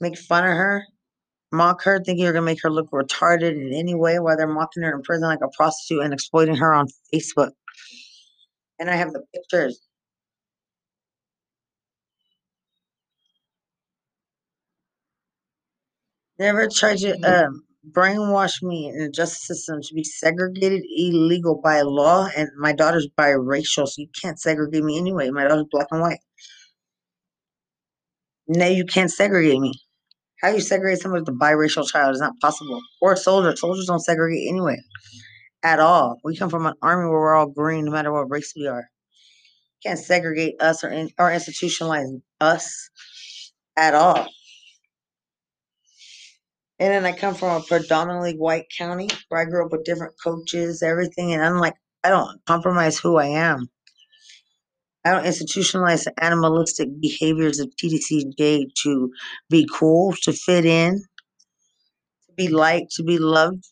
make 0.00 0.18
fun 0.18 0.44
of 0.44 0.56
her, 0.56 0.84
mock 1.52 1.82
her, 1.82 2.02
thinking 2.02 2.24
you're 2.24 2.32
gonna 2.32 2.44
make 2.44 2.62
her 2.62 2.70
look 2.70 2.90
retarded 2.90 3.52
in 3.52 3.72
any 3.74 3.94
way 3.94 4.18
while 4.18 4.36
they're 4.36 4.46
mocking 4.46 4.82
her 4.82 4.94
in 4.94 5.02
prison 5.02 5.28
like 5.28 5.40
a 5.42 5.48
prostitute 5.56 6.02
and 6.02 6.14
exploiting 6.14 6.56
her 6.56 6.72
on 6.72 6.86
Facebook. 7.12 7.50
And 8.78 8.90
I 8.90 8.96
have 8.96 9.12
the 9.12 9.22
pictures. 9.34 9.80
Never 16.38 16.68
tried 16.68 16.98
to 16.98 17.14
um, 17.22 17.64
brainwash 17.90 18.62
me 18.62 18.88
in 18.88 18.98
the 18.98 19.10
justice 19.10 19.46
system 19.46 19.80
to 19.82 19.94
be 19.94 20.04
segregated, 20.04 20.82
illegal 20.96 21.60
by 21.62 21.82
law, 21.82 22.28
and 22.36 22.48
my 22.58 22.72
daughter's 22.72 23.08
biracial, 23.18 23.86
so 23.86 23.94
you 23.98 24.08
can't 24.20 24.38
segregate 24.38 24.84
me 24.84 24.98
anyway. 24.98 25.30
My 25.30 25.44
daughter's 25.44 25.66
black 25.70 25.88
and 25.90 26.00
white. 26.00 26.20
No, 28.48 28.66
you 28.66 28.84
can't 28.84 29.10
segregate 29.10 29.60
me. 29.60 29.72
How 30.42 30.50
you 30.50 30.60
segregate 30.60 31.00
someone 31.00 31.20
with 31.20 31.28
a 31.28 31.32
biracial 31.32 31.88
child 31.88 32.14
is 32.14 32.20
not 32.20 32.38
possible. 32.40 32.80
Or 33.00 33.14
a 33.14 33.16
soldier. 33.16 33.56
Soldiers 33.56 33.86
don't 33.86 34.00
segregate 34.00 34.48
anyway. 34.48 34.76
At 35.62 35.80
all. 35.80 36.18
We 36.22 36.36
come 36.36 36.50
from 36.50 36.66
an 36.66 36.74
army 36.82 37.08
where 37.08 37.18
we're 37.18 37.34
all 37.34 37.46
green 37.46 37.86
no 37.86 37.92
matter 37.92 38.12
what 38.12 38.30
race 38.30 38.52
we 38.54 38.66
are. 38.66 38.84
Can't 39.82 39.98
segregate 39.98 40.60
us 40.60 40.84
or 40.84 40.90
in, 40.90 41.10
or 41.18 41.30
institutionalize 41.30 42.20
us 42.40 42.90
at 43.76 43.94
all. 43.94 44.26
And 46.78 46.92
then 46.92 47.06
I 47.06 47.12
come 47.12 47.34
from 47.34 47.62
a 47.62 47.64
predominantly 47.64 48.34
white 48.36 48.66
county 48.76 49.08
where 49.28 49.40
I 49.40 49.44
grew 49.44 49.64
up 49.64 49.72
with 49.72 49.84
different 49.84 50.14
coaches, 50.22 50.82
everything, 50.82 51.32
and 51.32 51.42
I'm 51.42 51.58
like, 51.58 51.74
I 52.02 52.10
don't 52.10 52.44
compromise 52.46 52.98
who 52.98 53.16
I 53.16 53.26
am. 53.26 53.68
I 55.04 55.12
don't 55.12 55.24
institutionalize 55.24 56.04
the 56.04 56.14
animalistic 56.24 56.88
behaviors 57.00 57.60
of 57.60 57.70
TDCJ 57.76 58.66
to 58.82 59.10
be 59.50 59.68
cool, 59.72 60.14
to 60.22 60.32
fit 60.32 60.64
in, 60.64 61.02
to 62.26 62.32
be 62.36 62.48
liked, 62.48 62.92
to 62.96 63.04
be 63.04 63.18
loved. 63.18 63.64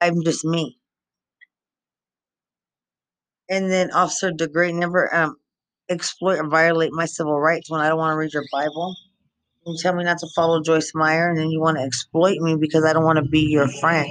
I'm 0.00 0.22
just 0.24 0.44
me. 0.44 0.78
And 3.48 3.70
then 3.70 3.92
Officer 3.92 4.32
DeGrey 4.32 4.74
never 4.74 5.14
um, 5.14 5.36
exploit 5.88 6.38
or 6.38 6.48
violate 6.48 6.92
my 6.92 7.06
civil 7.06 7.40
rights 7.40 7.70
when 7.70 7.80
I 7.80 7.88
don't 7.88 7.98
want 7.98 8.14
to 8.14 8.18
read 8.18 8.32
your 8.32 8.44
Bible. 8.52 8.94
You 9.70 9.78
tell 9.80 9.94
me 9.94 10.04
not 10.04 10.18
to 10.18 10.28
follow 10.34 10.62
Joyce 10.62 10.92
Meyer, 10.94 11.30
and 11.30 11.38
then 11.38 11.50
you 11.50 11.60
want 11.60 11.78
to 11.78 11.84
exploit 11.84 12.38
me 12.40 12.56
because 12.56 12.84
I 12.84 12.92
don't 12.92 13.04
want 13.04 13.18
to 13.18 13.30
be 13.30 13.40
your 13.40 13.68
friend. 13.68 14.08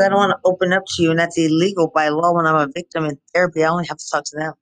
I 0.00 0.08
don't 0.08 0.18
want 0.18 0.30
to 0.32 0.38
open 0.44 0.72
up 0.72 0.82
to 0.96 1.02
you, 1.02 1.10
and 1.10 1.18
that's 1.18 1.38
illegal 1.38 1.90
by 1.94 2.08
law 2.08 2.34
when 2.34 2.46
I'm 2.46 2.56
a 2.56 2.68
victim 2.74 3.04
in 3.06 3.18
therapy. 3.34 3.64
I 3.64 3.68
only 3.70 3.86
have 3.86 3.98
to 3.98 4.04
talk 4.12 4.24
to 4.26 4.36
them. 4.36 4.54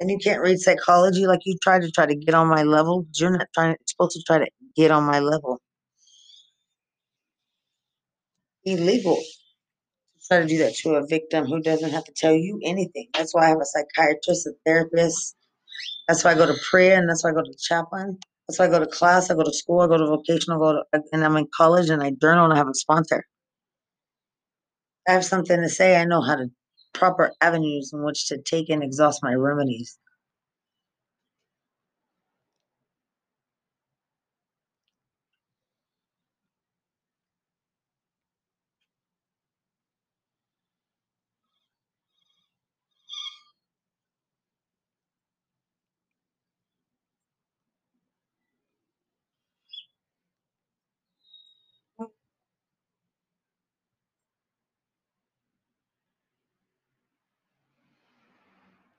And 0.00 0.10
you 0.10 0.18
can't 0.18 0.42
read 0.42 0.58
psychology 0.58 1.26
like 1.26 1.40
you 1.44 1.56
try 1.62 1.80
to 1.80 1.90
try 1.90 2.06
to 2.06 2.16
get 2.16 2.34
on 2.34 2.48
my 2.48 2.64
level. 2.64 3.06
You're 3.14 3.30
not 3.30 3.48
trying 3.54 3.76
supposed 3.86 4.16
to 4.16 4.22
try 4.26 4.38
to 4.38 4.46
get 4.76 4.90
on 4.90 5.04
my 5.04 5.20
level. 5.20 5.60
Illegal 8.64 9.16
to 10.22 10.28
try 10.28 10.40
to 10.40 10.46
do 10.46 10.58
that 10.58 10.74
to 10.76 10.94
a 10.96 11.06
victim 11.06 11.46
who 11.46 11.60
doesn't 11.60 11.90
have 11.90 12.04
to 12.04 12.12
tell 12.12 12.34
you 12.34 12.60
anything. 12.64 13.08
That's 13.14 13.34
why 13.34 13.46
I 13.46 13.48
have 13.50 13.58
a 13.60 13.64
psychiatrist, 13.64 14.46
a 14.46 14.52
therapist. 14.66 15.36
That's 16.08 16.24
why 16.24 16.32
I 16.32 16.34
go 16.34 16.46
to 16.46 16.56
prayer, 16.70 16.98
and 16.98 17.08
that's 17.08 17.24
why 17.24 17.30
I 17.30 17.34
go 17.34 17.42
to 17.42 17.54
chaplain. 17.58 18.18
Why 18.46 18.66
I 18.66 18.68
go 18.68 18.80
to 18.80 18.86
class, 18.86 19.30
I 19.30 19.34
go 19.34 19.44
to 19.44 19.52
school, 19.52 19.80
I 19.80 19.88
go 19.88 19.98
to 19.98 20.06
vocational, 20.06 20.62
I 20.62 20.72
go 20.72 20.72
to, 20.74 21.02
and 21.12 21.24
I'm 21.24 21.36
in 21.36 21.48
college, 21.56 21.90
and 21.90 22.02
I 22.02 22.12
journal, 22.20 22.44
and 22.44 22.54
I 22.54 22.58
have 22.58 22.68
a 22.68 22.74
sponsor. 22.74 23.24
I 25.08 25.12
have 25.12 25.24
something 25.24 25.60
to 25.60 25.68
say. 25.68 25.96
I 26.00 26.04
know 26.04 26.22
how 26.22 26.36
to 26.36 26.48
proper 26.94 27.32
avenues 27.40 27.90
in 27.92 28.04
which 28.04 28.28
to 28.28 28.38
take 28.42 28.70
and 28.70 28.82
exhaust 28.82 29.20
my 29.22 29.34
remedies. 29.34 29.98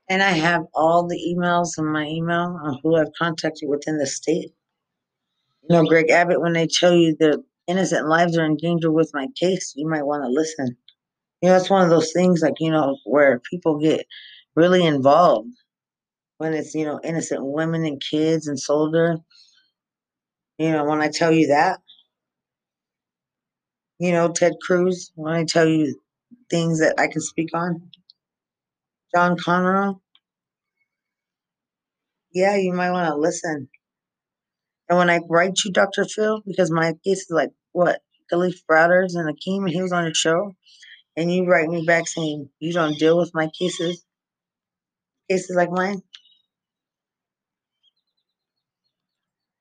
And 0.08 0.22
I 0.22 0.30
have 0.30 0.64
all 0.74 1.06
the 1.06 1.18
emails 1.18 1.78
in 1.78 1.86
my 1.86 2.04
email 2.04 2.58
on 2.62 2.78
who 2.82 2.96
I've 2.96 3.12
contacted 3.18 3.68
within 3.68 3.98
the 3.98 4.06
state. 4.06 4.52
You 5.62 5.76
know, 5.76 5.84
Greg 5.84 6.10
Abbott, 6.10 6.42
when 6.42 6.52
they 6.52 6.66
tell 6.66 6.94
you 6.94 7.16
that 7.20 7.42
innocent 7.66 8.06
lives 8.06 8.36
are 8.36 8.44
in 8.44 8.56
danger 8.56 8.92
with 8.92 9.10
my 9.14 9.28
case, 9.34 9.72
you 9.76 9.88
might 9.88 10.04
want 10.04 10.22
to 10.22 10.28
listen. 10.28 10.76
You 11.40 11.48
know, 11.48 11.56
it's 11.56 11.70
one 11.70 11.82
of 11.82 11.90
those 11.90 12.12
things 12.12 12.42
like, 12.42 12.54
you 12.60 12.70
know, 12.70 12.98
where 13.04 13.40
people 13.50 13.78
get 13.78 14.06
really 14.54 14.84
involved 14.84 15.48
when 16.38 16.52
it's, 16.52 16.74
you 16.74 16.84
know, 16.84 17.00
innocent 17.02 17.44
women 17.44 17.84
and 17.86 18.00
kids 18.00 18.46
and 18.46 18.60
soldier. 18.60 19.16
You 20.58 20.70
know, 20.72 20.84
when 20.84 21.00
I 21.00 21.08
tell 21.08 21.32
you 21.32 21.48
that, 21.48 21.80
you 23.98 24.12
know, 24.12 24.30
Ted 24.30 24.52
Cruz, 24.62 25.12
when 25.14 25.34
I 25.34 25.44
tell 25.44 25.66
you 25.66 25.98
things 26.50 26.80
that 26.80 26.94
I 26.98 27.08
can 27.08 27.20
speak 27.20 27.50
on, 27.54 27.90
John 29.14 29.36
Cornyn, 29.38 30.00
yeah, 32.32 32.56
you 32.56 32.72
might 32.74 32.92
want 32.92 33.08
to 33.08 33.16
listen. 33.16 33.68
And 34.88 34.98
when 34.98 35.10
I 35.10 35.20
write 35.30 35.58
you, 35.64 35.72
Dr. 35.72 36.04
Phil, 36.06 36.42
because 36.46 36.70
my 36.70 36.94
case 37.04 37.22
is 37.22 37.30
like 37.30 37.50
what 37.72 38.00
Kalief 38.32 38.56
Browders 38.70 39.14
and 39.16 39.28
Akeem, 39.28 39.64
and 39.64 39.70
he 39.70 39.82
was 39.82 39.92
on 39.92 40.04
the 40.04 40.14
show, 40.14 40.54
and 41.16 41.32
you 41.32 41.46
write 41.46 41.68
me 41.68 41.84
back 41.86 42.08
saying 42.08 42.50
you 42.60 42.72
don't 42.72 42.98
deal 42.98 43.18
with 43.18 43.32
my 43.34 43.50
cases, 43.58 44.04
cases 45.30 45.56
like 45.56 45.70
mine. 45.70 46.02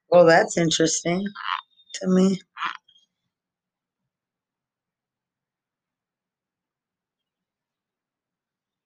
Well, 0.10 0.26
that's 0.26 0.58
interesting 0.58 1.26
to 1.96 2.08
me. 2.08 2.42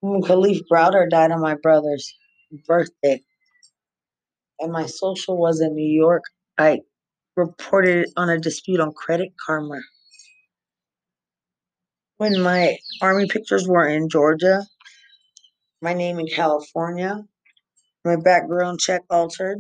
Mm, 0.04 0.12
when 0.12 0.22
Kalief 0.22 0.62
Browder 0.72 1.10
died 1.10 1.32
on 1.32 1.42
my 1.42 1.56
brother's 1.56 2.14
birthday, 2.68 3.22
and 4.60 4.72
my 4.72 4.86
social 4.86 5.38
was 5.38 5.62
in 5.62 5.76
New 5.76 5.90
York. 5.92 6.24
I 6.58 6.82
reported 7.36 8.10
on 8.18 8.30
a 8.30 8.40
dispute 8.40 8.80
on 8.80 8.94
Credit 8.94 9.30
Karma. 9.46 9.82
When 12.18 12.42
my 12.42 12.78
army 13.02 13.28
pictures 13.28 13.68
were 13.68 13.88
in 13.88 14.10
Georgia, 14.10 14.66
my 15.82 15.94
name 15.94 16.20
in 16.20 16.28
California, 16.28 17.24
my 18.04 18.16
background 18.16 18.80
check 18.80 19.04
altered, 19.10 19.60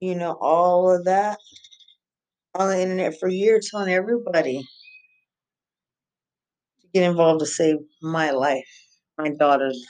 you 0.00 0.14
know, 0.14 0.32
all 0.40 0.90
of 0.90 1.04
that 1.04 1.38
on 2.54 2.68
the 2.68 2.80
internet 2.80 3.18
for 3.18 3.28
years, 3.28 3.68
telling 3.70 3.92
everybody 3.92 4.60
to 6.80 6.88
get 6.94 7.10
involved 7.10 7.40
to 7.40 7.46
save 7.46 7.76
my 8.02 8.30
life, 8.30 8.81
my 9.22 9.30
daughter's. 9.30 9.84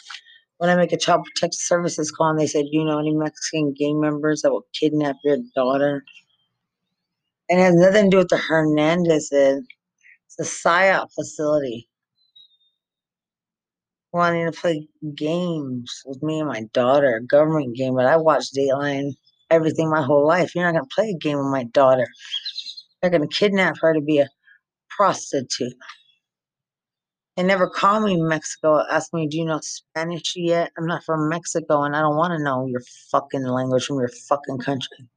When 0.58 0.70
I 0.70 0.76
make 0.76 0.92
a 0.92 0.98
child 0.98 1.24
protective 1.24 1.60
services 1.60 2.12
call 2.12 2.30
and 2.30 2.38
they 2.38 2.46
said, 2.46 2.66
you 2.70 2.84
know 2.84 2.98
any 2.98 3.14
Mexican 3.14 3.74
gang 3.76 4.00
members 4.00 4.42
that 4.42 4.52
will 4.52 4.66
kidnap 4.78 5.16
your 5.24 5.38
daughter? 5.56 6.04
And 7.48 7.58
it 7.58 7.64
has 7.64 7.74
nothing 7.74 8.04
to 8.04 8.10
do 8.10 8.18
with 8.18 8.28
the 8.28 8.36
Hernandezes. 8.36 9.62
It's 10.26 10.38
a 10.38 10.68
PSYOP 10.68 11.08
facility 11.14 11.88
wanting 14.12 14.50
to 14.50 14.52
play 14.52 14.86
games 15.16 16.02
with 16.04 16.22
me 16.22 16.40
and 16.40 16.48
my 16.48 16.62
daughter, 16.72 17.16
a 17.16 17.26
government 17.26 17.74
game. 17.74 17.94
But 17.94 18.06
I 18.06 18.16
watched 18.16 18.54
Dateline 18.54 19.12
everything 19.50 19.90
my 19.90 20.02
whole 20.02 20.26
life. 20.26 20.54
You're 20.54 20.64
not 20.64 20.72
going 20.72 20.84
to 20.84 20.94
play 20.94 21.10
a 21.10 21.18
game 21.18 21.38
with 21.38 21.46
my 21.46 21.64
daughter. 21.64 22.06
They're 23.00 23.10
going 23.10 23.28
to 23.28 23.34
kidnap 23.34 23.76
her 23.80 23.94
to 23.94 24.00
be 24.00 24.18
a 24.18 24.28
prostitute. 24.90 25.72
They 27.36 27.42
never 27.42 27.68
call 27.68 28.00
me 28.00 28.20
Mexico, 28.20 28.84
ask 28.90 29.12
me, 29.14 29.26
do 29.26 29.38
you 29.38 29.46
know 29.46 29.60
Spanish 29.62 30.34
yet? 30.36 30.70
I'm 30.76 30.86
not 30.86 31.02
from 31.04 31.30
Mexico 31.30 31.82
and 31.82 31.96
I 31.96 32.00
don't 32.00 32.16
want 32.16 32.32
to 32.32 32.44
know 32.44 32.66
your 32.66 32.82
fucking 33.10 33.44
language 33.44 33.86
from 33.86 33.98
your 33.98 34.10
fucking 34.28 34.58
country. 34.58 35.08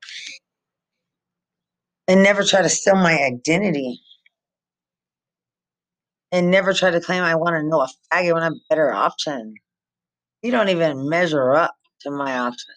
And 2.08 2.24
never 2.24 2.44
try 2.44 2.62
to 2.62 2.70
steal 2.70 2.96
my 2.96 3.18
identity. 3.22 4.00
And 6.32 6.52
never 6.52 6.74
try 6.74 6.92
to 6.92 7.02
claim 7.02 7.24
I 7.24 7.36
want 7.36 7.56
to 7.56 7.68
know 7.68 7.82
a 7.82 7.90
faggot 8.14 8.34
when 8.34 8.44
I'm 8.44 8.54
a 8.54 8.66
better 8.70 8.94
option. 8.94 9.54
You 10.42 10.52
don't 10.52 10.70
even 10.70 11.10
measure 11.10 11.54
up 11.54 11.76
to 12.02 12.12
my 12.12 12.38
option. 12.38 12.76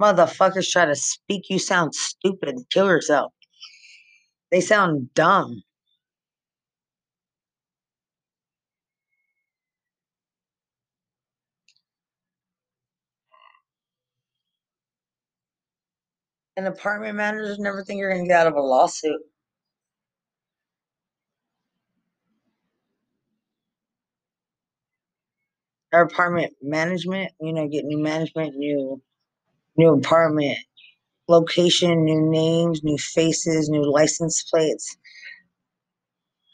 Motherfuckers 0.00 0.70
try 0.70 0.84
to 0.84 0.94
speak, 0.94 1.48
you 1.48 1.58
sound 1.58 1.94
stupid. 1.94 2.56
Kill 2.70 2.86
yourself. 2.86 3.32
They 4.50 4.60
sound 4.60 5.12
dumb. 5.14 5.62
And 16.58 16.66
apartment 16.66 17.14
managers 17.14 17.60
never 17.60 17.84
think 17.84 18.00
you're 18.00 18.10
going 18.10 18.24
to 18.24 18.28
get 18.28 18.40
out 18.40 18.48
of 18.48 18.56
a 18.56 18.60
lawsuit. 18.60 19.20
Our 25.92 26.02
apartment 26.02 26.54
management, 26.60 27.30
you 27.40 27.52
know, 27.52 27.68
get 27.68 27.84
new 27.84 28.02
management, 28.02 28.56
new 28.56 29.00
new 29.76 29.94
apartment 29.94 30.58
location, 31.28 32.04
new 32.04 32.28
names, 32.28 32.82
new 32.82 32.98
faces, 32.98 33.68
new 33.68 33.88
license 33.88 34.42
plates. 34.42 34.96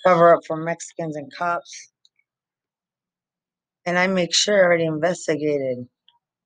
Cover 0.07 0.37
up 0.37 0.43
for 0.47 0.59
Mexicans 0.59 1.17
and 1.17 1.33
cops. 1.35 1.93
And 3.87 3.99
I 3.99 4.07
make 4.07 4.35
sure 4.35 4.55
I 4.55 4.67
already 4.67 4.85
investigated. 4.85 5.89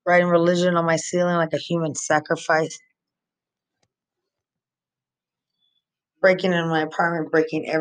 Writing 0.06 0.28
religion 0.28 0.76
on 0.76 0.86
my 0.86 0.94
ceiling 0.94 1.34
like 1.34 1.54
a 1.54 1.58
human 1.58 1.96
sacrifice. 1.96 2.78
Breaking 6.20 6.52
in 6.52 6.68
my 6.68 6.82
apartment, 6.82 7.30
breaking 7.30 7.68
every 7.68 7.76